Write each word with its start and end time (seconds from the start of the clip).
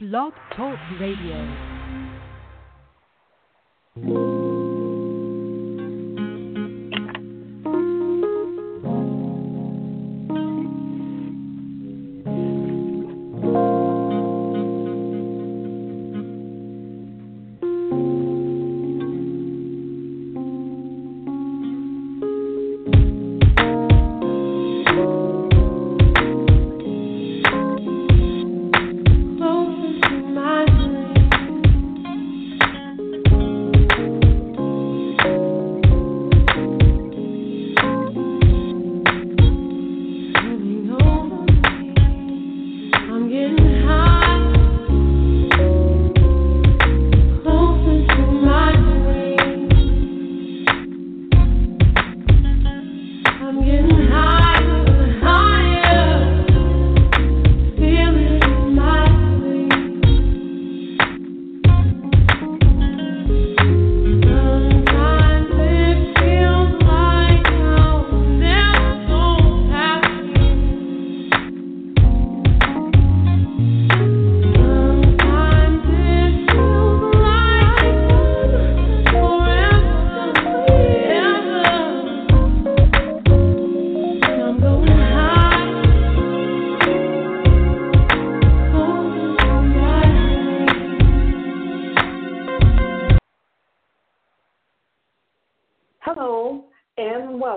Blog 0.00 0.32
Talk 0.56 0.78
Radio. 0.98 1.73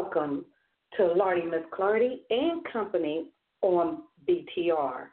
Welcome 0.08 0.46
to 0.96 1.06
Lardy 1.06 1.44
Miss 1.44 1.64
Clardy 1.78 2.20
and 2.30 2.64
Company 2.72 3.26
on 3.62 4.04
BTR. 4.28 5.08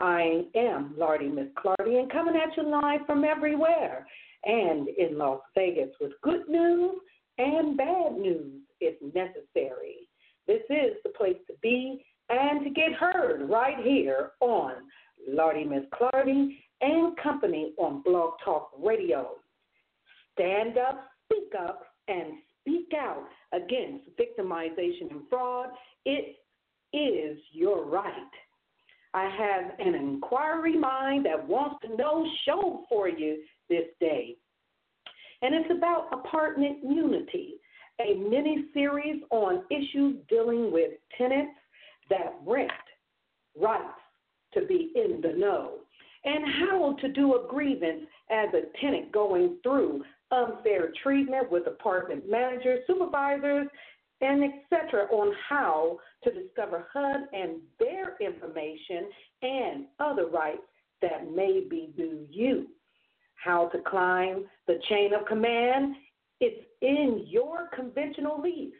I 0.00 0.42
am 0.56 0.94
Lardy 0.98 1.28
Miss 1.28 1.46
Clardy 1.56 2.00
and 2.00 2.10
coming 2.10 2.34
at 2.34 2.56
you 2.56 2.68
live 2.68 3.00
from 3.06 3.22
everywhere 3.22 4.06
and 4.44 4.88
in 4.88 5.18
Las 5.18 5.40
Vegas 5.54 5.90
with 6.00 6.12
good 6.22 6.48
news 6.48 6.96
and 7.38 7.76
bad 7.76 8.14
news 8.18 8.60
if 8.80 9.00
necessary. 9.14 10.08
This 10.48 10.62
is 10.68 10.94
the 11.04 11.10
place 11.10 11.36
to 11.46 11.52
be 11.62 12.04
and 12.28 12.64
to 12.64 12.70
get 12.70 12.92
heard 12.92 13.48
right 13.48 13.78
here 13.84 14.30
on 14.40 14.72
Lardy 15.28 15.64
Miss 15.64 15.84
Clardy 15.94 16.56
and 16.80 17.16
Company 17.18 17.72
on 17.78 18.02
Blog 18.02 18.32
Talk 18.44 18.72
Radio. 18.82 19.28
Stand 20.32 20.76
up, 20.76 21.08
speak 21.26 21.52
up, 21.56 21.82
and 22.08 22.32
speak 22.62 22.88
out 22.98 23.28
against 23.52 24.04
victimization 24.18 25.10
and 25.10 25.22
fraud. 25.28 25.68
It 26.04 26.36
is 26.92 27.38
your 27.52 27.84
right. 27.84 28.12
I 29.12 29.24
have 29.24 29.86
an 29.86 29.94
inquiry 29.94 30.78
mind 30.78 31.26
that 31.26 31.48
wants 31.48 31.76
to 31.82 31.96
know 31.96 32.26
show 32.44 32.84
for 32.88 33.08
you 33.08 33.38
this 33.68 33.86
day. 33.98 34.36
And 35.42 35.54
it's 35.54 35.70
about 35.70 36.12
apartment 36.12 36.78
unity, 36.82 37.54
a 38.00 38.14
mini 38.14 38.66
series 38.72 39.22
on 39.30 39.64
issues 39.70 40.16
dealing 40.28 40.72
with 40.72 40.92
tenants 41.16 41.58
that 42.08 42.34
rent 42.46 42.70
rights 43.60 43.84
to 44.54 44.66
be 44.66 44.92
in 44.94 45.20
the 45.20 45.36
know 45.36 45.78
and 46.24 46.44
how 46.60 46.94
to 47.00 47.08
do 47.08 47.34
a 47.34 47.48
grievance 47.48 48.02
as 48.30 48.48
a 48.54 48.78
tenant 48.80 49.10
going 49.12 49.56
through 49.62 50.02
unfair 50.30 50.92
treatment 51.02 51.50
with 51.50 51.66
apartment 51.66 52.28
managers, 52.28 52.80
supervisors, 52.86 53.66
and 54.20 54.44
etc. 54.44 55.06
on 55.10 55.34
how 55.48 55.98
to 56.24 56.30
discover 56.30 56.86
HUD 56.92 57.28
and 57.32 57.60
their 57.78 58.16
information 58.20 59.08
and 59.42 59.86
other 59.98 60.26
rights 60.26 60.62
that 61.00 61.32
may 61.34 61.64
be 61.68 61.92
due 61.96 62.26
you. 62.30 62.66
How 63.36 63.68
to 63.68 63.78
climb 63.78 64.44
the 64.66 64.78
chain 64.88 65.14
of 65.14 65.26
command. 65.26 65.96
It's 66.40 66.62
in 66.82 67.24
your 67.26 67.68
conventional 67.74 68.40
lease 68.40 68.74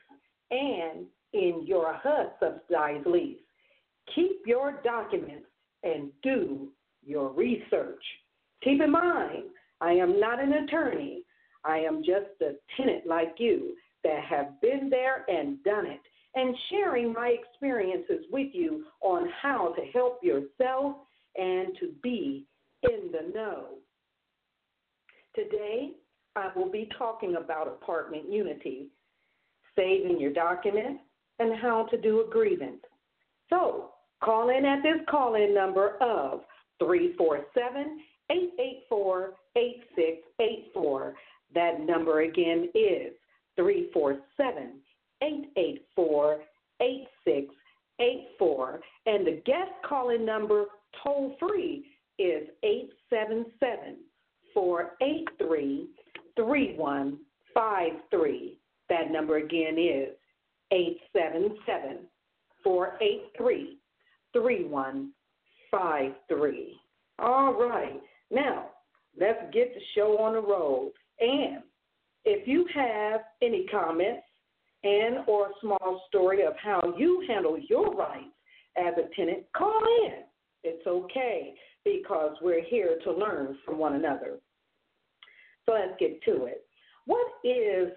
and 0.50 1.06
in 1.32 1.64
your 1.66 1.94
HUD 1.94 2.32
subsidized 2.40 3.06
lease. 3.06 3.38
Keep 4.14 4.42
your 4.46 4.80
documents 4.84 5.46
and 5.82 6.10
do 6.22 6.68
your 7.04 7.30
research. 7.30 8.02
Keep 8.62 8.82
in 8.82 8.90
mind, 8.90 9.44
I 9.80 9.92
am 9.92 10.20
not 10.20 10.42
an 10.42 10.52
attorney. 10.52 11.19
I 11.65 11.78
am 11.78 12.03
just 12.03 12.41
a 12.41 12.54
tenant 12.76 13.06
like 13.06 13.34
you 13.38 13.75
that 14.04 14.25
have 14.25 14.60
been 14.60 14.88
there 14.91 15.25
and 15.28 15.62
done 15.62 15.87
it, 15.87 16.00
and 16.34 16.54
sharing 16.71 17.12
my 17.12 17.37
experiences 17.38 18.25
with 18.31 18.48
you 18.53 18.84
on 19.03 19.28
how 19.43 19.75
to 19.75 19.82
help 19.93 20.21
yourself 20.22 20.97
and 21.37 21.76
to 21.81 21.93
be 22.03 22.47
in 22.84 23.10
the 23.12 23.32
know. 23.34 23.66
Today, 25.34 25.91
I 26.37 26.50
will 26.56 26.71
be 26.71 26.88
talking 26.97 27.37
about 27.37 27.69
apartment 27.69 28.31
unity, 28.31 28.88
saving 29.77 30.21
your 30.21 30.32
documents, 30.32 31.03
and 31.38 31.59
how 31.60 31.87
to 31.91 32.00
do 32.00 32.21
a 32.21 32.31
grievance. 32.31 32.82
So, 33.48 33.91
call 34.22 34.50
in 34.50 34.65
at 34.65 34.82
this 34.82 35.00
call 35.09 35.34
in 35.34 35.54
number 35.54 35.97
of 36.00 36.42
347 36.78 38.00
884 38.31 39.32
8684. 39.56 41.15
That 41.54 41.80
number 41.80 42.20
again 42.20 42.68
is 42.74 43.12
347 43.56 44.80
884 45.22 46.40
8684. 46.80 48.80
And 49.06 49.26
the 49.26 49.42
guest 49.44 49.72
calling 49.86 50.24
number 50.24 50.66
toll 51.02 51.36
free 51.38 51.84
is 52.18 52.48
877 52.62 53.96
483 54.54 55.88
3153. 56.36 58.58
That 58.88 59.10
number 59.10 59.36
again 59.36 59.76
is 59.78 60.14
877 60.72 62.06
483 62.64 63.76
3153. 64.32 66.80
All 67.18 67.52
right. 67.54 68.00
Now, 68.30 68.70
let's 69.18 69.42
get 69.52 69.74
the 69.74 69.80
show 69.94 70.16
on 70.18 70.32
the 70.34 70.40
road. 70.40 70.92
And 71.20 71.62
if 72.25 72.47
you 72.47 72.66
have 72.75 73.20
any 73.42 73.66
comments 73.66 74.22
and 74.82 75.19
or 75.26 75.48
a 75.48 75.53
small 75.60 76.03
story 76.08 76.44
of 76.44 76.54
how 76.62 76.94
you 76.97 77.25
handle 77.28 77.58
your 77.69 77.94
rights 77.94 78.34
as 78.76 78.94
a 78.97 79.14
tenant, 79.14 79.44
call 79.54 79.80
in. 80.04 80.22
It's 80.62 80.86
okay 80.86 81.54
because 81.84 82.36
we're 82.42 82.64
here 82.64 82.98
to 83.04 83.12
learn 83.12 83.59
from 83.65 83.78
one 83.78 83.94
another. 83.94 84.39
So 85.66 85.72
let's 85.72 85.98
get 85.98 86.22
to 86.24 86.44
it. 86.44 86.65
What 87.06 87.27
is 87.44 87.89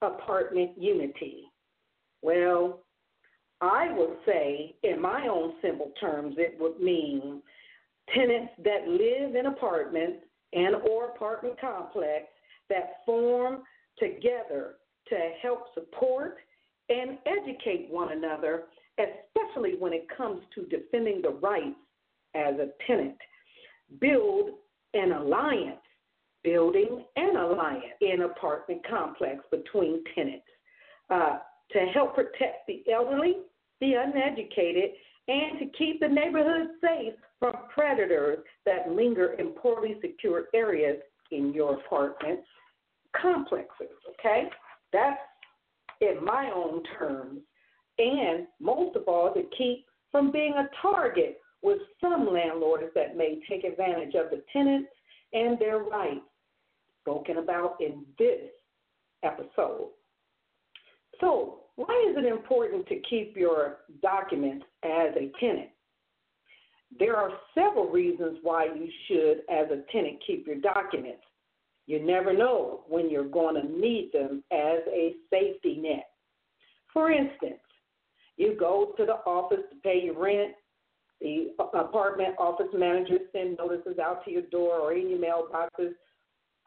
apartment 0.00 0.72
unity? 0.76 1.44
Well, 2.22 2.80
I 3.60 3.92
would 3.92 4.16
say, 4.26 4.74
in 4.82 5.00
my 5.00 5.28
own 5.28 5.54
simple 5.62 5.92
terms, 6.00 6.34
it 6.38 6.56
would 6.58 6.80
mean 6.80 7.42
tenants 8.14 8.52
that 8.64 8.88
live 8.88 9.36
in 9.36 9.46
apartments 9.46 10.24
and 10.52 10.76
or 10.90 11.10
apartment 11.10 11.60
complex 11.60 12.26
that 12.72 13.04
form 13.04 13.62
together 13.98 14.76
to 15.08 15.16
help 15.42 15.64
support 15.74 16.38
and 16.88 17.18
educate 17.26 17.88
one 17.90 18.12
another, 18.12 18.64
especially 18.98 19.74
when 19.78 19.92
it 19.92 20.06
comes 20.16 20.42
to 20.54 20.64
defending 20.66 21.20
the 21.22 21.30
rights 21.30 21.76
as 22.34 22.54
a 22.54 22.68
tenant. 22.86 23.16
Build 24.00 24.50
an 24.94 25.12
alliance, 25.12 25.80
building 26.42 27.04
an 27.16 27.36
alliance 27.36 27.84
in 28.00 28.22
apartment 28.22 28.80
complex 28.88 29.44
between 29.50 30.02
tenants 30.14 30.46
uh, 31.10 31.38
to 31.72 31.78
help 31.92 32.14
protect 32.14 32.66
the 32.66 32.82
elderly, 32.92 33.36
the 33.80 33.92
uneducated, 33.94 34.90
and 35.28 35.58
to 35.58 35.66
keep 35.78 36.00
the 36.00 36.08
neighborhood 36.08 36.68
safe 36.80 37.14
from 37.38 37.54
predators 37.72 38.38
that 38.66 38.90
linger 38.90 39.34
in 39.34 39.48
poorly 39.50 39.96
secured 40.00 40.46
areas 40.54 40.98
in 41.30 41.52
your 41.52 41.74
apartment 41.74 42.40
complexes. 43.20 43.96
Okay? 44.18 44.48
That's 44.92 45.18
in 46.00 46.24
my 46.24 46.50
own 46.54 46.82
terms. 46.98 47.40
And 47.98 48.46
most 48.60 48.96
of 48.96 49.04
all, 49.06 49.32
to 49.34 49.42
keep 49.56 49.86
from 50.10 50.32
being 50.32 50.54
a 50.54 50.68
target 50.80 51.40
with 51.62 51.78
some 52.00 52.32
landlords 52.32 52.92
that 52.94 53.16
may 53.16 53.40
take 53.48 53.64
advantage 53.64 54.14
of 54.14 54.30
the 54.30 54.42
tenants 54.52 54.88
and 55.32 55.58
their 55.58 55.78
rights 55.78 56.20
spoken 57.00 57.38
about 57.38 57.76
in 57.80 58.04
this 58.18 58.50
episode. 59.22 59.90
So, 61.20 61.60
why 61.76 62.06
is 62.10 62.16
it 62.16 62.26
important 62.26 62.86
to 62.88 63.00
keep 63.08 63.36
your 63.36 63.78
documents 64.02 64.66
as 64.84 65.14
a 65.16 65.30
tenant? 65.40 65.70
There 66.98 67.16
are 67.16 67.30
several 67.54 67.88
reasons 67.88 68.38
why 68.42 68.66
you 68.66 68.88
should, 69.06 69.42
as 69.50 69.70
a 69.70 69.82
tenant, 69.90 70.22
keep 70.26 70.46
your 70.46 70.56
documents. 70.56 71.22
You 71.86 72.04
never 72.04 72.32
know 72.32 72.84
when 72.88 73.10
you're 73.10 73.28
going 73.28 73.60
to 73.60 73.68
need 73.68 74.10
them 74.12 74.44
as 74.52 74.80
a 74.88 75.14
safety 75.30 75.76
net. 75.80 76.08
For 76.92 77.10
instance, 77.10 77.60
you 78.36 78.56
go 78.58 78.94
to 78.96 79.04
the 79.04 79.16
office 79.26 79.64
to 79.70 79.76
pay 79.82 80.02
your 80.04 80.18
rent, 80.18 80.52
the 81.20 81.54
apartment 81.58 82.34
office 82.38 82.66
manager 82.74 83.18
send 83.32 83.58
notices 83.58 83.98
out 83.98 84.24
to 84.24 84.30
your 84.30 84.42
door 84.42 84.78
or 84.78 84.92
in 84.92 85.08
your 85.08 85.18
mailboxes. 85.18 85.92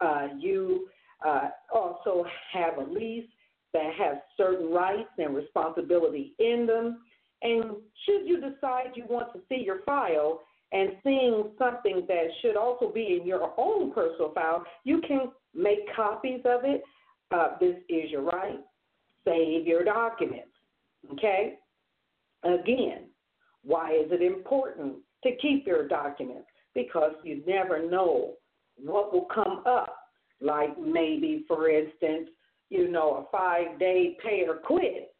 Uh, 0.00 0.28
you 0.38 0.88
uh, 1.26 1.48
also 1.72 2.24
have 2.52 2.78
a 2.78 2.90
lease 2.90 3.28
that 3.74 3.92
has 3.98 4.16
certain 4.36 4.70
rights 4.70 5.10
and 5.18 5.34
responsibility 5.34 6.34
in 6.38 6.66
them. 6.66 7.00
And 7.42 7.64
should 8.04 8.26
you 8.26 8.40
decide 8.40 8.92
you 8.94 9.04
want 9.08 9.32
to 9.34 9.40
see 9.48 9.62
your 9.62 9.80
file 9.84 10.40
and 10.72 10.90
seeing 11.04 11.50
something 11.58 12.04
that 12.08 12.26
should 12.42 12.56
also 12.56 12.90
be 12.92 13.18
in 13.20 13.26
your 13.26 13.52
own 13.56 13.92
personal 13.92 14.32
file, 14.34 14.64
you 14.84 15.00
can 15.06 15.30
make 15.54 15.94
copies 15.94 16.40
of 16.44 16.60
it. 16.64 16.82
Uh, 17.30 17.56
this 17.60 17.76
is 17.88 18.10
your 18.10 18.22
right. 18.22 18.60
Save 19.24 19.66
your 19.66 19.84
documents. 19.84 20.48
Okay? 21.12 21.54
Again, 22.44 23.04
why 23.62 23.92
is 23.92 24.10
it 24.10 24.22
important 24.22 24.96
to 25.24 25.30
keep 25.40 25.66
your 25.66 25.86
documents? 25.88 26.48
Because 26.74 27.12
you 27.24 27.42
never 27.46 27.88
know 27.88 28.34
what 28.76 29.12
will 29.12 29.26
come 29.32 29.62
up. 29.66 29.96
Like 30.40 30.78
maybe, 30.78 31.44
for 31.48 31.70
instance, 31.70 32.28
you 32.68 32.90
know, 32.90 33.26
a 33.26 33.36
five 33.36 33.78
day 33.78 34.16
pay 34.22 34.44
or 34.46 34.56
quit 34.56 35.14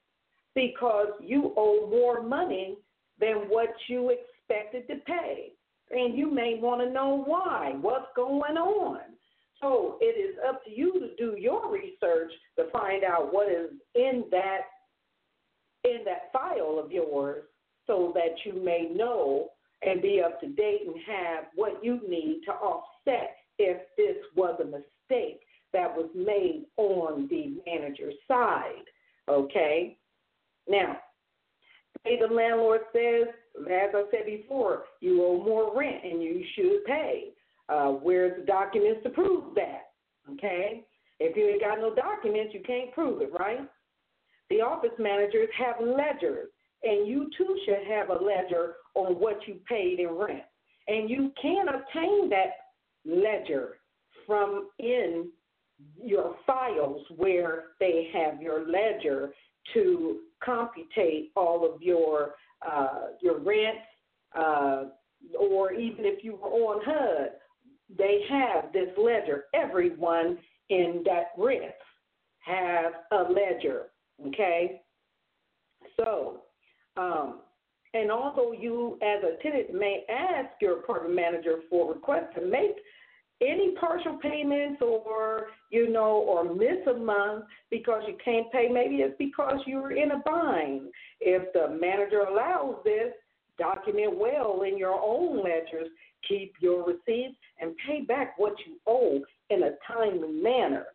because 0.55 1.09
you 1.21 1.53
owe 1.57 1.89
more 1.89 2.23
money 2.23 2.77
than 3.19 3.49
what 3.49 3.71
you 3.89 4.11
expected 4.49 4.87
to 4.89 5.01
pay. 5.05 5.53
And 5.91 6.17
you 6.17 6.31
may 6.31 6.59
want 6.61 6.81
to 6.81 6.91
know 6.91 7.23
why, 7.25 7.75
what's 7.81 8.07
going 8.17 8.57
on. 8.57 9.01
So 9.61 9.97
it 10.01 10.19
is 10.19 10.37
up 10.47 10.65
to 10.65 10.71
you 10.71 10.93
to 11.01 11.17
do 11.17 11.39
your 11.39 11.73
research 11.73 12.33
to 12.59 12.71
find 12.73 13.05
out 13.05 13.33
what 13.33 13.51
is 13.51 13.71
in 13.95 14.25
that 14.31 14.63
in 15.85 16.05
that 16.05 16.33
file 16.33 16.81
of 16.83 16.91
yours 16.91 17.45
so 17.87 18.13
that 18.15 18.45
you 18.45 18.61
may 18.61 18.91
know 18.93 19.51
and 19.83 20.03
be 20.03 20.21
up 20.21 20.41
to 20.41 20.49
date 20.49 20.83
and 20.85 20.97
have 21.07 21.45
what 21.55 21.83
you 21.83 22.01
need 22.09 22.41
to 22.45 22.53
offset 22.53 23.37
if 23.59 23.81
this 23.97 24.17
was 24.35 24.59
a 24.61 24.65
mistake 24.65 25.41
that 25.73 25.95
was 25.95 26.11
made 26.15 26.65
on 26.77 27.29
the 27.29 27.55
manager's 27.67 28.15
side. 28.27 28.85
Okay? 29.29 29.97
Now, 30.69 30.97
say 32.05 32.19
the 32.19 32.33
landlord 32.33 32.81
says, 32.93 33.27
as 33.61 33.91
I 33.95 34.05
said 34.11 34.27
before, 34.27 34.85
you 35.01 35.25
owe 35.25 35.43
more 35.43 35.77
rent 35.77 36.05
and 36.05 36.23
you 36.23 36.45
should 36.55 36.85
pay. 36.85 37.31
Uh, 37.69 37.93
where's 37.93 38.39
the 38.39 38.47
documents 38.47 39.01
to 39.03 39.11
prove 39.11 39.55
that? 39.55 39.91
Okay? 40.33 40.85
If 41.19 41.37
you 41.37 41.49
ain't 41.49 41.63
got 41.63 41.79
no 41.79 41.95
documents, 41.95 42.53
you 42.53 42.61
can't 42.67 42.93
prove 42.93 43.23
it, 43.23 43.31
right? 43.39 43.61
The 44.51 44.61
office 44.61 44.91
managers 44.99 45.49
have 45.59 45.77
ledgers, 45.81 46.49
and 46.83 47.09
you 47.09 47.29
too 47.37 47.59
should 47.65 47.87
have 47.89 48.11
a 48.11 48.23
ledger 48.23 48.75
on 48.95 49.15
what 49.15 49.39
you 49.47 49.57
paid 49.69 49.99
in 49.99 50.11
rent. 50.11 50.43
And 50.89 51.11
you 51.11 51.33
can 51.41 51.67
obtain 51.69 52.31
that 52.31 52.51
ledger 53.05 53.79
from 54.27 54.69
in 54.79 55.31
your 56.01 56.37
files 56.47 57.03
where 57.17 57.65
they 57.81 58.11
have 58.13 58.41
your 58.41 58.67
ledger 58.69 59.31
to 59.75 60.21
computate 60.45 61.33
all 61.37 61.71
of 61.71 61.83
your 61.83 62.35
uh, 62.67 63.09
your 63.21 63.39
rent, 63.39 63.79
uh, 64.37 64.85
or 65.39 65.73
even 65.73 66.05
if 66.05 66.25
you 66.25 66.37
were 66.37 66.49
on 66.49 66.83
HUD, 66.85 67.31
they 67.97 68.21
have 68.29 68.73
this 68.73 68.89
ledger. 68.97 69.45
Everyone 69.55 70.39
in 70.71 71.03
that 71.05 71.33
rent 71.39 71.75
have 72.41 72.93
a 73.13 73.31
ledger. 73.31 73.87
Okay, 74.29 74.81
so 75.97 76.41
um, 76.97 77.41
and 77.95 78.11
although 78.11 78.53
you 78.53 78.99
as 79.03 79.23
a 79.23 79.43
tenant 79.43 79.73
may 79.75 80.05
ask 80.09 80.51
your 80.61 80.81
apartment 80.81 81.15
manager 81.15 81.61
for 81.71 81.93
request 81.93 82.35
to 82.35 82.47
make 82.47 82.77
any 83.43 83.75
partial 83.79 84.19
payments 84.23 84.81
or 84.81 85.49
you 85.71 85.91
know 85.91 86.25
or 86.27 86.55
miss 86.55 86.87
a 86.89 86.99
month 86.99 87.45
because 87.71 88.03
you 88.07 88.17
can't 88.25 88.51
pay. 88.51 88.69
Maybe 88.71 88.97
it's 88.97 89.17
because 89.19 89.61
you're 89.67 89.93
in 89.93 90.13
a 90.13 90.23
bind. 90.25 90.89
If 91.21 91.53
the 91.53 91.77
manager 91.79 92.21
allows 92.21 92.77
this 92.85 93.13
document 93.59 94.19
well 94.19 94.63
in 94.63 94.77
your 94.79 94.95
own 94.95 95.39
ledgers. 95.39 95.89
Keep 96.29 96.55
your 96.61 96.85
receipts 96.85 97.37
and 97.61 97.73
pay 97.87 98.03
back 98.03 98.39
what 98.39 98.55
you 98.67 98.77
owe 98.87 99.21
in 99.51 99.63
a 99.63 99.71
timely 99.87 100.33
manner. 100.33 100.87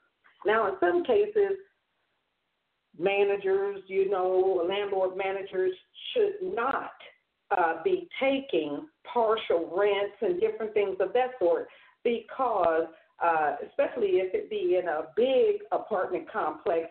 Now 0.45 0.67
in 0.67 0.73
some 0.79 1.03
cases 1.03 1.57
managers 2.99 3.81
you 3.87 4.09
know 4.09 4.65
landlord 4.67 5.15
managers 5.15 5.71
should 6.13 6.53
not 6.53 6.91
uh, 7.57 7.75
be 7.83 8.07
taking 8.19 8.85
partial 9.11 9.71
rents 9.75 10.15
and 10.21 10.41
different 10.41 10.73
things 10.73 10.97
of 10.99 11.13
that 11.13 11.31
sort 11.39 11.67
because, 12.03 12.87
uh, 13.23 13.55
especially 13.67 14.19
if 14.19 14.33
it 14.33 14.49
be 14.49 14.79
in 14.81 14.87
a 14.87 15.03
big 15.15 15.61
apartment 15.71 16.31
complex, 16.31 16.87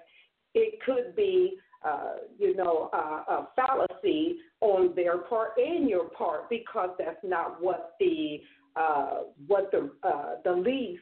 it 0.54 0.78
could 0.84 1.14
be, 1.16 1.56
uh, 1.84 2.14
you 2.38 2.56
know, 2.56 2.90
uh, 2.92 3.32
a 3.32 3.48
fallacy 3.56 4.36
on 4.60 4.94
their 4.94 5.18
part 5.18 5.50
and 5.56 5.88
your 5.88 6.08
part 6.10 6.48
because 6.50 6.90
that's 6.98 7.22
not 7.24 7.62
what 7.62 7.94
the 8.00 8.40
uh, 8.76 9.22
what 9.46 9.70
the 9.72 9.90
uh, 10.02 10.36
the 10.44 10.52
lease 10.52 11.00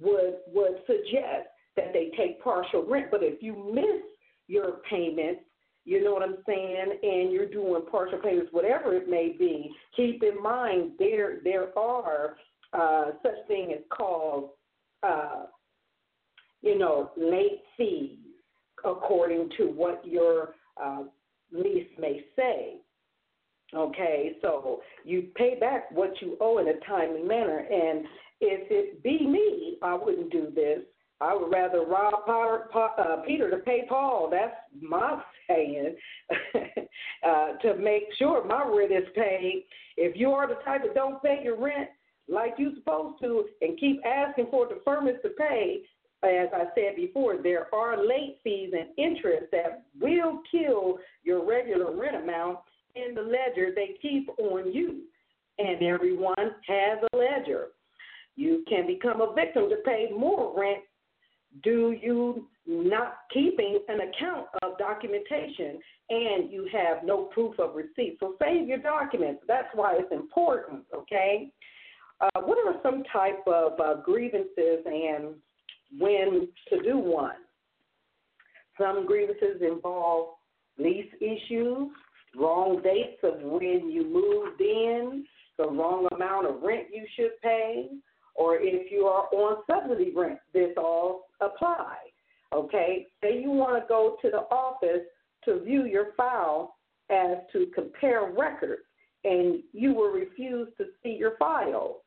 would 0.00 0.36
would 0.48 0.80
suggest 0.86 1.48
that 1.76 1.92
they 1.92 2.10
take 2.16 2.42
partial 2.42 2.84
rent. 2.86 3.06
But 3.10 3.22
if 3.22 3.42
you 3.42 3.54
miss 3.74 4.02
your 4.48 4.78
payments, 4.88 5.42
you 5.84 6.02
know 6.02 6.12
what 6.12 6.22
I'm 6.22 6.38
saying, 6.46 6.98
and 7.02 7.32
you're 7.32 7.48
doing 7.48 7.82
partial 7.90 8.18
payments, 8.18 8.50
whatever 8.52 8.94
it 8.94 9.08
may 9.08 9.34
be, 9.38 9.70
keep 9.96 10.22
in 10.22 10.42
mind 10.42 10.92
there 10.98 11.38
there 11.44 11.76
are 11.78 12.36
uh, 12.72 13.12
such 13.22 13.46
thing 13.48 13.70
is 13.72 13.84
called, 13.90 14.50
uh, 15.02 15.44
you 16.62 16.78
know, 16.78 17.10
late 17.16 17.62
fees, 17.76 18.18
according 18.84 19.50
to 19.56 19.64
what 19.66 20.02
your 20.06 20.54
uh, 20.82 21.02
lease 21.52 21.88
may 21.98 22.24
say. 22.36 22.76
Okay, 23.72 24.32
so 24.42 24.80
you 25.04 25.28
pay 25.36 25.56
back 25.58 25.90
what 25.92 26.10
you 26.20 26.36
owe 26.40 26.58
in 26.58 26.68
a 26.68 26.80
timely 26.88 27.22
manner. 27.22 27.58
And 27.58 28.04
if 28.40 28.70
it 28.70 29.02
be 29.02 29.26
me, 29.26 29.76
I 29.82 29.94
wouldn't 29.94 30.32
do 30.32 30.48
this. 30.54 30.80
I 31.20 31.34
would 31.34 31.52
rather 31.52 31.82
rob 31.82 32.24
Potter, 32.24 32.68
uh, 32.74 33.16
Peter 33.26 33.50
to 33.50 33.58
pay 33.58 33.84
Paul. 33.88 34.28
That's 34.30 34.54
my 34.80 35.20
saying. 35.46 35.94
uh, 37.26 37.52
to 37.62 37.76
make 37.76 38.04
sure 38.18 38.44
my 38.44 38.64
rent 38.64 38.90
is 38.90 39.08
paid. 39.14 39.66
If 39.96 40.16
you 40.16 40.30
are 40.30 40.48
the 40.48 40.54
type 40.64 40.82
that 40.82 40.94
don't 40.94 41.22
pay 41.22 41.40
your 41.44 41.60
rent, 41.60 41.90
like 42.30 42.54
you're 42.58 42.74
supposed 42.74 43.20
to 43.22 43.44
and 43.60 43.78
keep 43.78 44.00
asking 44.06 44.46
for 44.50 44.68
deferments 44.68 45.22
to 45.22 45.30
pay, 45.30 45.80
as 46.22 46.48
I 46.54 46.64
said 46.74 46.96
before, 46.96 47.38
there 47.42 47.74
are 47.74 48.04
late 48.04 48.38
fees 48.44 48.72
and 48.78 48.88
interest 48.98 49.46
that 49.52 49.84
will 50.00 50.40
kill 50.50 50.98
your 51.22 51.46
regular 51.46 51.96
rent 51.96 52.16
amount 52.16 52.58
in 52.94 53.14
the 53.14 53.22
ledger 53.22 53.72
they 53.74 53.96
keep 54.02 54.28
on 54.38 54.72
you. 54.72 55.02
And 55.58 55.82
everyone 55.82 56.34
has 56.66 56.98
a 57.12 57.16
ledger. 57.16 57.68
You 58.36 58.64
can 58.68 58.86
become 58.86 59.20
a 59.20 59.34
victim 59.34 59.68
to 59.68 59.76
pay 59.84 60.08
more 60.16 60.58
rent 60.58 60.84
do 61.64 61.96
you 62.00 62.46
not 62.66 63.18
keeping 63.32 63.80
an 63.88 64.00
account 64.00 64.46
of 64.62 64.78
documentation 64.78 65.80
and 66.10 66.50
you 66.50 66.68
have 66.72 67.04
no 67.04 67.24
proof 67.24 67.58
of 67.58 67.74
receipt. 67.74 68.16
So 68.20 68.36
save 68.40 68.68
your 68.68 68.78
documents. 68.78 69.42
That's 69.48 69.68
why 69.74 69.96
it's 69.98 70.12
important, 70.12 70.84
okay? 70.94 71.50
Uh, 72.20 72.40
what 72.42 72.58
are 72.66 72.74
some 72.82 73.02
type 73.12 73.42
of 73.46 73.80
uh, 73.80 73.94
grievances 74.02 74.84
and 74.84 75.34
when 75.98 76.48
to 76.68 76.82
do 76.82 76.98
one? 76.98 77.36
Some 78.78 79.06
grievances 79.06 79.62
involve 79.62 80.34
lease 80.78 81.12
issues, 81.20 81.88
wrong 82.36 82.80
dates 82.82 83.18
of 83.22 83.40
when 83.42 83.90
you 83.90 84.04
moved 84.04 84.60
in, 84.60 85.24
the 85.58 85.68
wrong 85.68 86.08
amount 86.12 86.46
of 86.46 86.62
rent 86.62 86.86
you 86.92 87.06
should 87.16 87.40
pay, 87.42 87.88
or 88.34 88.56
if 88.56 88.90
you 88.90 89.04
are 89.06 89.26
on 89.32 89.62
subsidy 89.70 90.12
rent, 90.14 90.38
this 90.52 90.70
all 90.76 91.26
apply. 91.40 91.96
Okay, 92.52 93.06
say 93.22 93.40
you 93.40 93.50
want 93.50 93.80
to 93.80 93.86
go 93.88 94.16
to 94.22 94.30
the 94.30 94.40
office 94.54 95.06
to 95.44 95.60
view 95.60 95.86
your 95.86 96.08
file 96.16 96.76
as 97.10 97.38
to 97.52 97.66
compare 97.74 98.32
records, 98.36 98.82
and 99.24 99.62
you 99.72 99.94
were 99.94 100.10
refused 100.10 100.76
to 100.78 100.86
see 101.02 101.10
your 101.10 101.36
file. 101.38 102.02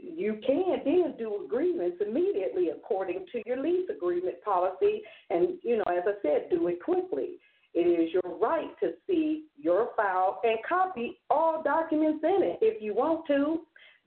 You 0.00 0.38
can 0.46 0.80
then 0.84 1.14
do 1.18 1.44
agreements 1.44 1.98
immediately 2.06 2.68
according 2.70 3.26
to 3.32 3.42
your 3.46 3.62
lease 3.62 3.88
agreement 3.94 4.36
policy, 4.44 5.02
and 5.30 5.58
you 5.62 5.78
know, 5.78 5.84
as 5.88 6.04
I 6.06 6.14
said, 6.22 6.50
do 6.50 6.68
it 6.68 6.82
quickly. 6.82 7.38
It 7.74 7.80
is 7.80 8.12
your 8.12 8.38
right 8.38 8.70
to 8.80 8.92
see 9.06 9.44
your 9.56 9.90
file 9.96 10.40
and 10.44 10.58
copy 10.66 11.18
all 11.28 11.62
documents 11.62 12.24
in 12.24 12.42
it 12.42 12.58
if 12.62 12.80
you 12.82 12.94
want 12.94 13.26
to. 13.26 13.60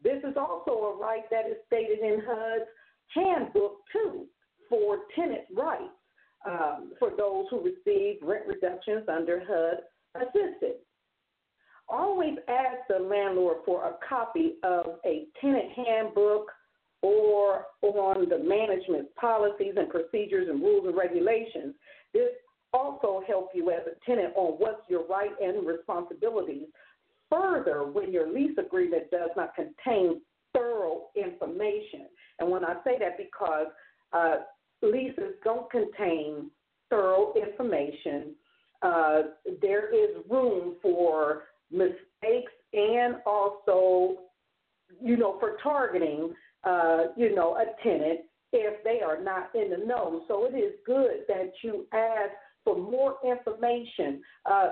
This 0.03 0.23
is 0.23 0.35
also 0.37 0.71
a 0.71 0.97
right 0.97 1.23
that 1.29 1.45
is 1.45 1.57
stated 1.67 1.99
in 1.99 2.21
HUD's 2.25 2.65
handbook, 3.13 3.77
too, 3.91 4.25
for 4.69 4.99
tenant 5.15 5.43
rights 5.55 5.93
um, 6.47 6.93
for 6.97 7.11
those 7.15 7.45
who 7.49 7.59
receive 7.63 8.17
rent 8.21 8.45
reductions 8.47 9.03
under 9.07 9.41
HUD 9.45 10.23
assistance. 10.23 10.81
Always 11.89 12.35
ask 12.47 12.77
the 12.87 12.99
landlord 12.99 13.57
for 13.65 13.85
a 13.85 13.95
copy 14.07 14.55
of 14.63 14.99
a 15.05 15.25
tenant 15.41 15.71
handbook 15.75 16.51
or 17.01 17.65
on 17.81 18.29
the 18.29 18.37
management 18.37 19.13
policies 19.15 19.73
and 19.77 19.89
procedures 19.89 20.49
and 20.49 20.61
rules 20.61 20.85
and 20.85 20.97
regulations. 20.97 21.73
This 22.13 22.29
also 22.73 23.23
helps 23.27 23.55
you 23.55 23.71
as 23.71 23.81
a 23.87 24.05
tenant 24.05 24.33
on 24.35 24.53
what's 24.59 24.81
your 24.89 25.07
right 25.07 25.31
and 25.41 25.65
responsibilities. 25.65 26.67
Further, 27.31 27.83
when 27.83 28.11
your 28.11 28.31
lease 28.31 28.57
agreement 28.57 29.09
does 29.11 29.29
not 29.35 29.55
contain 29.55 30.21
thorough 30.53 31.07
information, 31.15 32.07
and 32.39 32.49
when 32.49 32.65
I 32.65 32.75
say 32.83 32.97
that 32.99 33.17
because 33.17 33.67
uh, 34.13 34.35
leases 34.81 35.35
don't 35.43 35.69
contain 35.71 36.49
thorough 36.89 37.33
information, 37.35 38.35
uh, 38.81 39.21
there 39.61 39.93
is 39.93 40.23
room 40.29 40.75
for 40.81 41.43
mistakes 41.71 42.51
and 42.73 43.15
also, 43.25 44.17
you 45.01 45.17
know, 45.17 45.37
for 45.39 45.57
targeting, 45.61 46.33
uh, 46.63 47.05
you 47.15 47.35
know, 47.35 47.55
a 47.55 47.65
tenant 47.83 48.21
if 48.51 48.83
they 48.83 49.01
are 49.01 49.21
not 49.21 49.51
in 49.55 49.69
the 49.69 49.85
know. 49.85 50.23
So 50.27 50.45
it 50.45 50.57
is 50.57 50.73
good 50.85 51.25
that 51.27 51.51
you 51.63 51.85
ask 51.93 52.31
for 52.63 52.75
more 52.75 53.17
information. 53.23 54.21
Uh, 54.45 54.71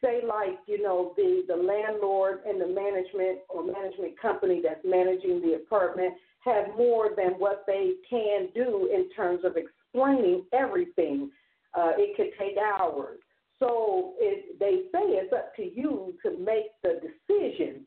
say 0.00 0.20
like 0.26 0.58
you 0.66 0.82
know 0.82 1.12
the 1.16 1.44
the 1.48 1.54
landlord 1.54 2.40
and 2.46 2.60
the 2.60 2.66
management 2.66 3.40
or 3.48 3.64
management 3.64 4.18
company 4.20 4.60
that's 4.62 4.80
managing 4.84 5.40
the 5.42 5.54
apartment 5.54 6.14
have 6.40 6.68
more 6.76 7.10
than 7.16 7.32
what 7.32 7.64
they 7.66 7.92
can 8.08 8.48
do 8.54 8.88
in 8.92 9.10
terms 9.14 9.40
of 9.44 9.56
explaining 9.56 10.44
everything. 10.52 11.30
Uh, 11.74 11.92
it 11.98 12.16
could 12.16 12.30
take 12.38 12.56
hours. 12.56 13.18
So 13.58 14.14
it, 14.18 14.58
they 14.58 14.82
say 14.92 15.04
it's 15.16 15.32
up 15.32 15.54
to 15.56 15.62
you 15.62 16.14
to 16.22 16.38
make 16.38 16.66
the 16.82 17.00
decision 17.00 17.86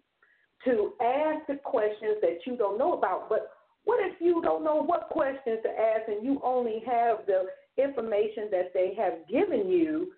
to 0.65 0.93
ask 1.01 1.47
the 1.47 1.55
questions 1.55 2.17
that 2.21 2.39
you 2.45 2.57
don't 2.57 2.77
know 2.77 2.93
about. 2.93 3.29
But 3.29 3.51
what 3.85 3.99
if 4.05 4.19
you 4.19 4.41
don't 4.41 4.63
know 4.63 4.83
what 4.83 5.09
questions 5.09 5.59
to 5.63 5.69
ask 5.69 6.07
and 6.07 6.23
you 6.23 6.41
only 6.43 6.83
have 6.85 7.19
the 7.27 7.45
information 7.81 8.49
that 8.51 8.73
they 8.73 8.93
have 8.97 9.27
given 9.29 9.69
you 9.69 10.11